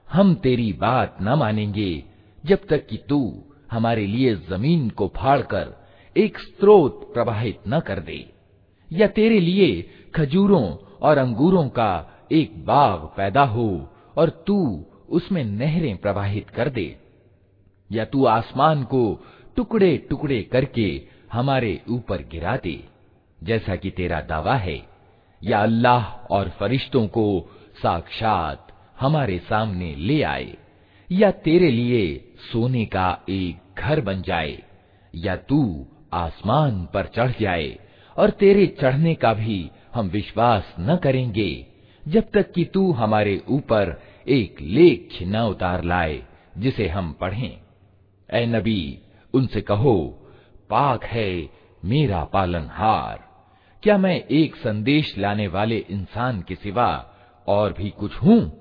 हम 0.09 0.34
तेरी 0.36 0.72
बात 0.74 1.18
न 1.22 1.34
मानेंगे 1.34 2.03
जब 2.43 2.66
तक 2.70 2.88
कि 2.88 2.97
तू 3.09 3.22
हमारे 3.72 4.05
लिए 4.07 4.36
ज़मीन 4.49 4.89
को 4.89 5.07
फाड़कर 5.17 5.74
एक 6.15 6.38
स्रोत 6.39 7.09
प्रवाहित 7.13 7.59
न 7.67 7.80
कर 7.80 7.99
दे, 7.99 8.26
या 8.89 9.07
तेरे 9.07 9.39
लिए 9.39 9.82
खजूरों 10.15 10.65
और 11.01 11.17
अंगूरों 11.17 11.67
का 11.69 11.91
एक 12.32 12.65
बाग 12.65 12.99
पैदा 13.17 13.43
हो 13.45 13.69
और 14.17 14.30
तू 14.47 14.86
उसमें 15.09 15.43
नहरें 15.43 15.95
प्रवाहित 15.97 16.49
कर 16.49 16.69
दे, 16.69 16.95
या 17.89 18.05
तू 18.05 18.26
आसमान 18.26 18.84
को 18.84 19.03
टुकड़े 19.55 19.95
टुकड़े 20.09 20.41
करके 20.43 20.88
हमारे 21.34 21.80
ऊपर 21.89 22.22
गिरा 22.32 22.55
दे, 22.57 22.78
जैसा 23.39 23.76
कि 23.76 23.89
तेरा 23.89 24.22
दावा 24.22 24.55
है, 24.55 24.80
या 25.41 25.61
अल्लाह 25.63 26.03
और 26.32 26.49
फरिश्तों 26.49 27.07
को 27.07 27.26
साक्षात 27.82 28.67
हमारे 28.99 29.38
सामने 29.39 29.93
ले 29.95 30.22
आए। 30.24 30.57
या 31.12 31.32
तेरे 31.32 31.72
लिए 31.72 32.34
सोने 32.51 32.86
का 32.86 33.20
एक 33.30 33.80
घर 33.80 34.01
बन 34.01 34.22
जाए, 34.22 34.64
या 35.16 35.36
तू 35.36 35.88
आसमान 36.14 36.86
पर 36.93 37.05
चढ़ 37.05 37.32
जाए, 37.41 37.80
और 38.18 38.30
तेरे 38.30 38.68
चढ़ने 38.68 39.16
का 39.16 39.34
भी 39.34 39.72
हम 39.93 40.07
विश्वास 40.07 40.76
न 40.80 40.95
करेंगे, 40.95 41.68
जब 42.07 42.24
तक 42.34 42.51
कि 42.51 42.66
तू 42.66 42.91
हमारे 42.91 43.43
ऊपर 43.47 44.01
एक 44.28 44.62
लेख 44.62 45.09
न 45.22 45.39
उतार 45.39 45.84
लाए, 45.84 46.24
जिसे 46.57 46.88
हम 46.88 47.14
पढ़ें। 47.14 47.62
ए 48.34 48.45
नबी, 48.45 48.99
उनसे 49.34 49.62
कहो, 49.62 50.28
पाक 50.70 51.03
है 51.03 51.49
मेरा 51.86 52.24
पालनहार। 52.24 53.30
क्या 53.84 53.97
मैं 53.97 54.24
एक 54.24 54.55
संदेश 54.55 55.18
लाने 55.18 55.47
वाले 55.47 55.78
इंसान 55.78 56.41
के 56.41 56.55
सिवा 56.55 57.14
और 57.47 57.74
भी 57.74 57.89
कुछ 57.89 58.16
हूँ? 58.16 58.61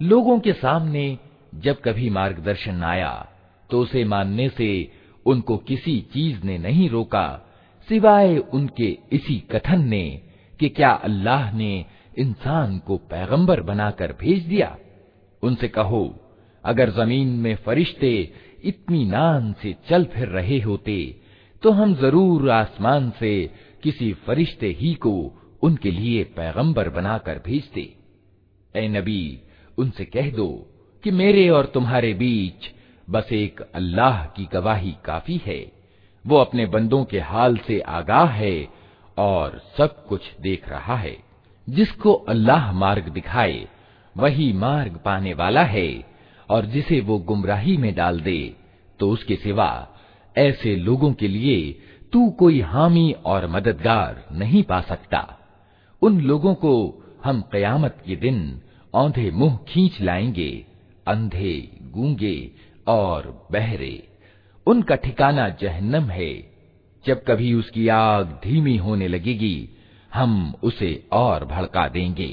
लोगों 0.00 0.38
के 0.40 0.52
सामने 0.52 1.04
जब 1.64 1.76
कभी 1.84 2.10
मार्गदर्शन 2.10 2.82
आया 2.84 3.12
तो 3.70 3.80
उसे 3.80 4.04
मानने 4.04 4.48
से 4.48 4.68
उनको 5.26 5.56
किसी 5.68 6.00
चीज 6.14 6.44
ने 6.44 6.58
नहीं 6.58 6.88
रोका 6.90 7.26
सिवाय 7.88 8.36
उनके 8.54 8.88
इसी 9.12 9.38
कथन 9.52 9.84
ने 9.88 10.04
कि 10.60 10.68
क्या 10.68 10.90
अल्लाह 11.08 11.50
ने 11.56 11.72
इंसान 12.17 12.77
को 12.79 12.97
पैगंबर 13.09 13.61
बनाकर 13.61 14.11
भेज 14.11 14.43
दिया। 14.43 14.75
उनसे 15.43 15.67
कहो, 15.67 16.03
अगर 16.63 16.89
ज़मीन 16.89 17.27
में 17.39 17.55
फरिश्ते 17.55 18.13
इतनी 18.63 19.03
नान 19.05 19.53
से 19.61 19.75
चल 19.89 20.03
फिर 20.05 20.27
रहे 20.27 20.59
होते 20.59 20.97
तो 21.63 21.71
हम 21.71 21.93
ज़रूर 21.95 22.49
आसमान 22.49 23.09
से 23.19 23.33
किसी 23.83 24.11
फरिश्ते 24.25 24.67
ही 24.79 24.93
को 24.93 25.13
उनके 25.63 25.91
लिए 25.91 26.23
पैगंबर 26.37 26.89
बनाकर 26.89 27.41
भेजते। 27.45 27.81
ए 28.75 28.87
नबी, 28.87 29.41
उनसे 29.77 30.05
कह 30.05 30.29
दो 30.31 30.47
कि 31.03 31.11
मेरे 31.11 31.47
और 31.49 31.65
तुम्हारे 31.65 32.13
बीच 32.13 32.69
बस 33.07 33.31
एक 33.33 33.61
अल्लाह 33.75 34.23
की 34.27 34.47
गवाही 34.53 34.95
काफ़ी 35.05 35.39
है। 35.45 35.59
वो 36.25 36.37
अपने 36.37 36.65
बंदों 36.65 37.03
के 37.05 37.19
हाल 37.21 37.57
से 37.57 37.79
आगाह 37.79 38.29
है 38.31 38.67
और 39.17 39.61
सब 39.77 40.05
कुछ 40.07 40.31
देख 40.41 40.69
रहा 40.69 40.95
है। 40.95 41.17
जिसको 41.69 42.13
अल्लाह 42.13 42.71
मार्ग 42.71 43.09
दिखाए, 43.09 43.67
वही 44.17 44.53
मार्ग 44.53 44.99
पाने 45.05 45.33
वाला 45.33 45.63
है, 45.63 46.05
और 46.49 46.65
जिसे 46.65 46.99
वो 47.01 47.17
गुमराही 47.19 47.77
में 47.77 47.93
डाल 47.95 48.19
दे 48.19 48.53
तो 48.99 49.09
उसके 49.09 49.35
सिवा 49.35 49.87
ऐसे 50.37 50.75
लोगों 50.75 51.13
के 51.13 51.27
लिए 51.27 51.79
तू 52.13 52.29
कोई 52.29 52.59
हामी 52.61 53.11
और 53.25 53.47
मददगार 53.47 54.25
नहीं 54.31 54.63
पा 54.63 54.81
सकता। 54.81 55.39
उन 56.01 56.21
लोगों 56.21 56.53
को 56.55 56.73
हम 57.23 57.41
कयामत 57.51 57.97
के 58.07 58.15
दिन 58.15 58.61
औंधे 58.93 59.31
मुँह 59.31 59.59
खींच 59.67 60.01
लाएँगे, 60.01 60.65
अंधे 61.07 61.77
गूँगे 61.81 62.51
और 62.87 63.47
बहरे। 63.51 64.07
उनका 64.67 64.95
ठिकाना 64.95 65.49
जहन्नम 65.49 66.03
है। 66.03 66.31
जब 67.05 67.23
कभी 67.27 67.53
उसकी 67.53 67.87
आग 67.87 68.39
धीमी 68.43 68.77
होने 68.77 69.07
लगेगी 69.07 69.69
हम 70.14 70.54
उसे 70.62 71.08
और 71.12 71.44
भड़का 71.44 71.88
देंगे 71.88 72.32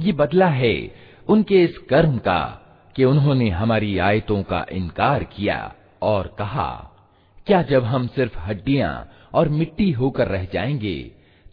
ये 0.00 0.12
बदला 0.12 0.46
है 0.46 0.74
उनके 1.28 1.62
इस 1.64 1.78
कर्म 1.90 2.18
का 2.18 2.40
कि 2.96 3.04
उन्होंने 3.04 3.48
हमारी 3.48 3.98
आयतों 3.98 4.42
का 4.42 4.66
इनकार 4.70 5.24
किया 5.24 5.58
और 6.01 6.35
कहा, 6.39 6.69
क्या 7.47 7.61
जब 7.61 7.83
हम 7.83 8.07
सिर्फ़ 8.07 8.37
हड्डियाँ 8.39 9.09
और 9.33 9.49
मिट्टी 9.49 9.91
होकर 9.91 10.27
रह 10.27 10.45
जाएँगे 10.53 10.99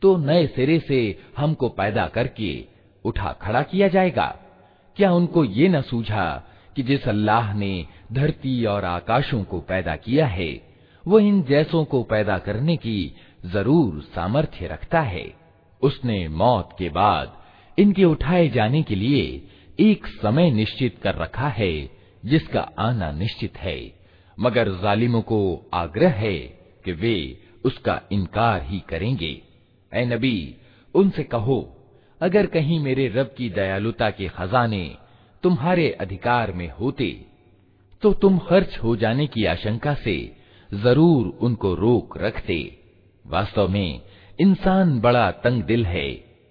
तो 0.02 0.16
नए 0.16 0.46
सिरे 0.46 0.78
से 0.78 0.98
हमको 1.36 1.68
पैदा 1.68 2.06
करके 2.06 2.64
उठा 3.04 3.32
खड़ा 3.32 3.62
किया 3.62 3.88
जाएगा? 3.88 4.26
क्या 4.96 5.12
उनको 5.12 5.44
ये 5.44 5.68
न 5.68 5.80
सूझा 5.82 6.26
कि 6.76 6.82
जिस 6.82 7.08
अल्लाह 7.08 7.52
ने 7.54 7.86
धरती 8.12 8.64
और 8.64 8.84
आकाशों 8.84 9.42
को 9.44 9.60
पैदा 9.60 9.96
किया 9.96 10.26
है, 10.26 10.50
वो 11.04 11.18
इन 11.18 11.42
जैसों 11.42 11.84
को 11.84 12.02
पैदा 12.02 12.38
करने 12.38 12.76
की 12.76 13.14
ज़रूर 13.46 14.00
सामर्थ्य 14.14 14.66
रखता 14.66 15.00
है? 15.00 15.26
उसने 15.82 16.26
मौत 16.28 16.76
के 16.78 16.88
बाद 16.88 17.36
इनके 17.78 18.04
उठाए 18.04 18.48
जाने 18.48 18.82
के 18.82 18.94
लिए 18.94 19.48
एक 19.80 20.06
समय 20.06 20.50
निश्चित 20.50 20.98
कर 21.02 21.14
रखा 21.14 21.48
है, 21.48 21.90
जिसका 22.24 22.60
आना 22.78 23.10
निश्चित 23.12 23.56
है। 23.58 24.03
मगर 24.38 24.68
जालिमों 24.82 25.20
को 25.22 25.70
आग्रह 25.74 26.12
है 26.16 26.36
कि 26.84 26.92
वे 26.92 27.16
उसका 27.64 28.00
इनकार 28.12 28.62
ही 28.62 28.82
करेंगे। 28.88 29.30
ए 29.92 30.04
नबी, 30.04 30.56
उनसे 30.94 31.22
कहो, 31.24 31.60
अगर 32.20 32.46
कहीं 32.46 32.78
मेरे 32.80 33.06
रब 33.08 33.34
की 33.38 33.48
दयालुता 33.50 34.10
के 34.10 34.28
खजाने 34.28 34.96
तुम्हारे 35.44 35.90
अधिकार 35.90 36.52
में 36.52 36.70
होते 36.70 37.10
तो 38.02 38.12
तुम 38.12 38.38
खर्च 38.38 38.78
हो 38.78 38.94
जाने 38.96 39.26
की 39.26 39.44
आशंका 39.44 39.94
से 39.94 40.16
ज़रूर 40.70 41.26
उनको 41.40 41.74
रोक 41.74 42.16
रखते। 42.18 42.56
वास्तव 43.24 43.68
में 43.68 44.00
इंसान 44.38 44.98
बड़ा 45.00 45.30
तंग 45.44 45.62
दिल 45.62 45.84
है 45.86 46.08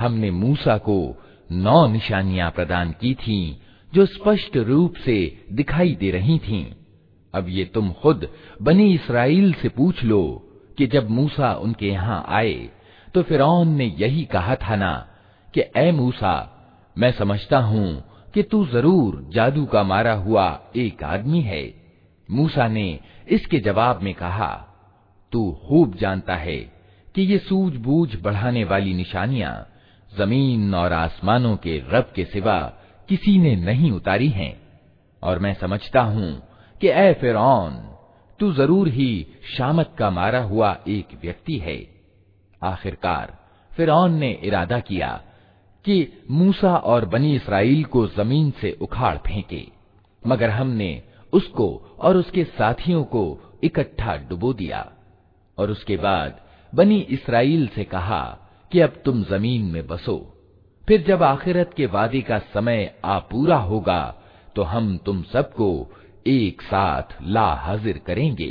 हमने 0.00 0.30
मूसा 0.30 0.78
को 0.78 1.16
नौ 1.52 1.86
निशानियां 1.86 2.50
प्रदान 2.50 2.92
की 2.92 3.14
थीं 3.14 3.56
जो 3.92 4.06
स्पष्ट 4.06 4.56
रूप 4.56 4.96
से 4.96 5.44
दिखाई 5.52 5.94
दे 5.94 6.10
रही 6.10 6.38
थीं। 6.38 6.72
अब 7.34 7.48
ये 7.48 7.64
तुम 7.64 7.92
खुद 7.92 8.28
बनी 8.62 8.94
इसराइल 8.94 9.52
से 9.52 9.68
पूछ 9.68 10.04
लो 10.04 10.44
कि 10.78 10.86
जब 10.86 11.10
मूसा 11.10 11.54
उनके 11.54 11.86
यहाँ 11.86 12.24
आए 12.28 12.70
तो 13.14 13.22
फिरौन 13.22 13.68
ने 13.68 13.94
यही 13.98 14.24
कहा 14.24 14.54
था 14.54 14.76
ना 14.76 15.08
कि 15.54 15.64
ए 15.76 15.92
मूसा 15.92 16.54
मैं 16.96 17.12
समझता 17.12 17.58
हूँ 17.58 18.04
कि 18.33 18.43
तू 18.43 18.65
ज़रूर 18.65 19.23
जादू 19.29 19.65
का 19.65 19.83
मारा 19.83 20.13
हुआ 20.13 20.45
एक 20.75 21.03
आदमी 21.03 21.41
है। 21.41 21.63
मूसा 22.29 22.67
ने 22.67 22.99
इसके 23.27 23.59
जवाब 23.59 24.01
में 24.01 24.13
कहा, 24.13 24.53
तू 25.31 25.51
खूब 25.67 25.95
जानता 25.95 26.35
है 26.35 26.57
कि 27.15 27.21
ये 27.21 27.37
सूझबूझ 27.37 28.15
बढ़ाने 28.15 28.63
वाली 28.63 28.93
निशानियाँ 28.93 29.53
ज़मीन 30.11 30.73
और 30.75 30.93
आसमानों 30.93 31.55
के 31.57 31.77
रब 31.89 32.11
के 32.15 32.25
सिवा 32.25 32.59
किसी 33.09 33.37
ने 33.39 33.55
नहीं 33.55 33.91
उतारी 33.91 34.29
हैं। 34.29 34.53
और 35.23 35.39
मैं 35.39 35.53
समझता 35.53 36.01
हूँ 36.01 36.31
कि 36.81 36.87
ए 36.89 37.13
फिरौन, 37.13 37.75
तू 38.39 38.51
ज़रूर 38.53 38.87
ही 38.87 39.25
शामत 39.57 39.95
का 39.99 40.09
मारा 40.09 40.41
हुआ 40.43 40.77
एक 40.87 41.17
व्यक्ति 41.21 41.57
है। 41.57 41.77
आखिरकार 42.63 43.37
फिरौन 43.71 44.13
ने 44.13 44.31
इरादा 44.43 44.79
किया 44.79 45.09
कि 45.84 45.96
मूसा 46.30 46.76
और 46.92 47.04
बनी 47.04 47.34
इसराइल 47.36 47.84
को 47.84 48.06
जमीन 48.16 48.50
से 48.60 48.76
उखाड़ 48.82 49.16
फेंके 49.26 49.66
मगर 50.22 50.50
हमने 50.50 50.90
उसको 51.32 51.68
और 51.98 52.16
उसके 52.16 52.44
साथियों 52.44 53.02
को 53.04 53.22
इकट्ठा 53.64 54.16
डुबो 54.28 54.52
दिया 54.52 54.86
और 55.58 55.70
उसके 55.70 55.96
बाद 55.96 56.40
बनी 56.72 57.00
इसराइल 57.10 57.66
से 57.74 57.84
कहा 57.84 58.22
कि 58.72 58.80
अब 58.80 59.02
तुम 59.04 59.22
जमीन 59.24 59.70
में 59.72 59.86
बसो 59.86 60.16
फिर 60.88 61.02
जब 61.02 61.22
आखिरत 61.22 61.70
के 61.76 61.86
वादे 61.86 62.20
का 62.20 62.38
समय 62.54 62.90
आ 63.04 63.18
पूरा 63.30 63.56
होगा 63.70 64.02
तो 64.56 64.62
हम 64.64 64.96
तुम 65.06 65.22
सबको 65.32 65.70
एक 66.26 66.62
साथ 66.62 67.16
ला 67.22 67.46
हाजिर 67.64 67.98
करेंगे 68.06 68.50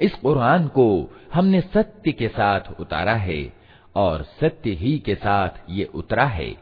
इस 0.00 0.14
कुरान 0.14 0.68
को 0.68 1.10
हमने 1.34 1.60
सत्य 1.60 2.12
के 2.12 2.28
साथ 2.28 2.60
उतारा 2.80 3.14
है 3.14 3.52
और 3.96 4.22
सत्य 4.22 4.70
ही 4.70 4.98
के 4.98 5.14
साथ 5.14 5.48
ये 5.70 5.84
उतरा 5.84 6.24
है। 6.24 6.54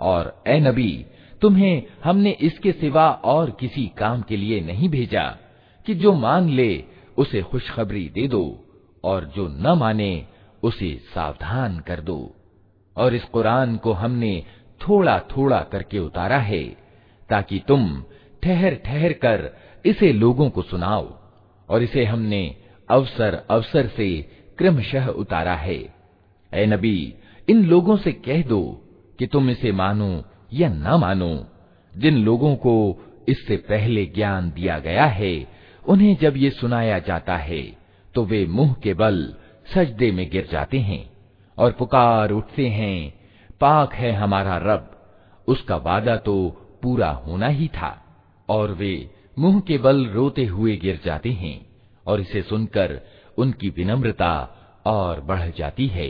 और 0.00 0.42
ए 0.46 0.60
नबी, 0.60 1.06
तुम्हें 1.40 1.82
हमने 2.04 2.30
इसके 2.30 2.72
सिवा 2.72 3.10
और 3.10 3.50
किसी 3.50 3.92
काम 3.98 4.22
के 4.22 4.36
लिए 4.36 4.60
नहीं 4.60 4.88
भेजा 4.88 5.38
कि 5.86 5.94
जो 5.94 6.12
मान 6.12 6.48
ले, 6.48 6.84
उसे 7.18 7.42
खुशखबरी 7.42 8.08
दे 8.08 8.28
दो 8.28 8.64
और 9.04 9.24
जो 9.24 9.48
न 9.48 9.78
माने, 9.78 10.26
उसे 10.62 11.00
सावधान 11.14 11.78
कर 11.78 12.00
दो। 12.00 12.36
और 12.96 13.14
इस 13.14 13.24
कुरान 13.24 13.76
को 13.76 13.92
हमने 13.92 14.44
थोड़ा 14.88 15.18
थोड़ा 15.18 15.60
करके 15.60 15.98
उतारा 15.98 16.38
है 16.38 16.64
ताकि 17.30 17.62
तुम 17.68 18.04
ठहर 18.42 18.74
ठहर 18.74 19.12
कर 19.12 19.50
इसे 19.86 20.12
लोगों 20.12 20.50
को 20.50 20.62
सुनाओ 20.62 21.18
और 21.68 21.82
इसे 21.82 22.04
हमने 22.04 22.61
अवसर 22.88 23.42
अवसर 23.50 23.86
से 23.86 24.08
क्रमशः 24.58 25.06
उतारा 25.06 25.54
है। 25.54 25.78
ए 26.52 26.66
नबी, 26.66 27.14
इन 27.48 27.64
लोगों 27.66 27.96
से 27.96 28.12
कह 28.12 28.42
दो 28.42 28.62
कि 29.18 29.26
तुम 29.26 29.50
इसे 29.50 29.72
मानो 29.72 30.24
या 30.52 30.68
न 30.68 30.98
मानो। 31.00 31.46
जिन 31.96 32.24
लोगों 32.24 32.54
को 32.56 32.74
इससे 33.28 33.56
पहले 33.56 34.04
ज्ञान 34.06 34.50
दिया 34.50 34.78
गया 34.78 35.04
है, 35.04 35.46
उन्हें 35.88 36.16
जब 36.16 36.36
ये 36.36 36.50
सुनाया 36.50 36.98
जाता 36.98 37.36
है 37.36 37.62
तो 38.14 38.24
वे 38.24 38.46
मुँह 38.46 38.72
के 38.72 38.94
बल 38.94 39.34
सजदे 39.74 40.10
में 40.12 40.28
गिर 40.30 40.48
जाते 40.52 40.78
हैं 40.78 41.10
और 41.58 41.72
पुकार 41.72 42.30
उठते 42.30 42.68
हैं, 42.68 43.14
पाक 43.60 43.94
है 43.94 44.12
हमारा 44.12 44.56
रब, 44.56 44.90
उसका 45.48 45.76
वादा 45.76 46.16
तो 46.16 46.48
पूरा 46.82 47.10
होना 47.10 47.46
ही 47.46 47.68
था 47.68 47.90
और 48.48 48.72
वे 48.72 49.10
मुँह 49.38 49.60
के 49.60 49.78
बल 49.78 50.06
रोते 50.06 50.44
हुए 50.44 50.76
गिर 50.76 51.00
जाते 51.04 51.30
हैं। 51.32 51.71
और 52.07 52.19
इसे 52.19 52.41
सुनकर 52.41 52.99
उनकी 53.37 53.69
विनम्रता 53.69 54.33
और 54.85 55.19
बढ़ 55.29 55.49
जाती 55.57 55.87
है 55.87 56.09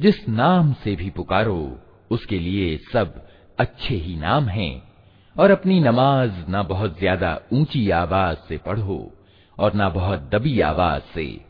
जिस 0.00 0.28
नाम 0.28 0.72
से 0.72 0.96
भी 0.96 1.10
पुकारो, 1.10 1.78
उसके 2.10 2.38
लिए 2.38 2.76
सब 2.92 3.26
अच्छे 3.58 3.94
ही 3.94 4.16
नाम 4.16 4.48
हैं। 4.48 4.82
और 5.36 5.50
अपनी 5.50 5.80
नमाज़ 5.80 6.46
ना 6.48 6.62
बहुत 6.62 6.98
ज़्यादा 6.98 7.40
ऊँची 7.52 7.90
आवाज़ 7.90 8.38
से 8.48 8.56
पढ़ो 8.56 9.12
और 9.58 9.74
ना 9.74 9.88
बहुत 9.88 10.30
दबी 10.32 10.60
आवाज़ 10.60 11.02
से। 11.14 11.40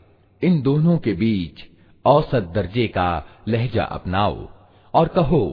इन 0.41 0.61
दोनों 0.61 0.97
के 0.97 1.13
बीच 1.13 1.63
औसत 2.05 2.51
दर्जे 2.55 2.87
का 2.87 3.25
लहजा 3.47 3.83
अपनाओ 3.83 4.47
और 4.93 5.07
कहो, 5.07 5.45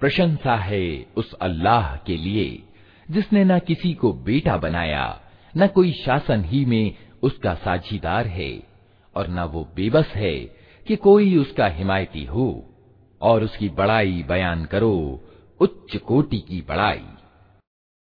प्रशंसा 0.00 0.56
है 0.56 1.06
उस 1.16 1.32
अल्लाह 1.32 1.96
के 1.96 2.16
लिए, 2.16 2.62
जिसने 3.10 3.44
ना 3.44 3.58
किसी 3.58 3.94
को 3.94 4.12
बेटा 4.12 4.56
बनाया, 4.56 5.20
न 5.56 5.66
कोई 5.66 5.92
शासन 5.92 6.44
ही 6.44 6.64
में 6.64 6.94
उसका 7.22 7.54
साझीदार 7.54 8.26
है 8.26 8.62
और 9.16 9.28
न 9.28 9.42
वो 9.42 9.68
बेबस 9.76 10.06
है 10.06 10.61
कि 10.86 10.96
कोई 10.96 11.36
उसका 11.36 11.66
हिमायती 11.66 12.24
हो 12.24 12.64
और 13.20 13.44
उसकी 13.44 13.68
बड़ाई 13.68 14.24
बयान 14.28 14.64
करो 14.64 15.20
उच्च 15.60 15.96
कोटि 15.96 16.38
की 16.38 16.64
बड़ाई। 16.68 17.04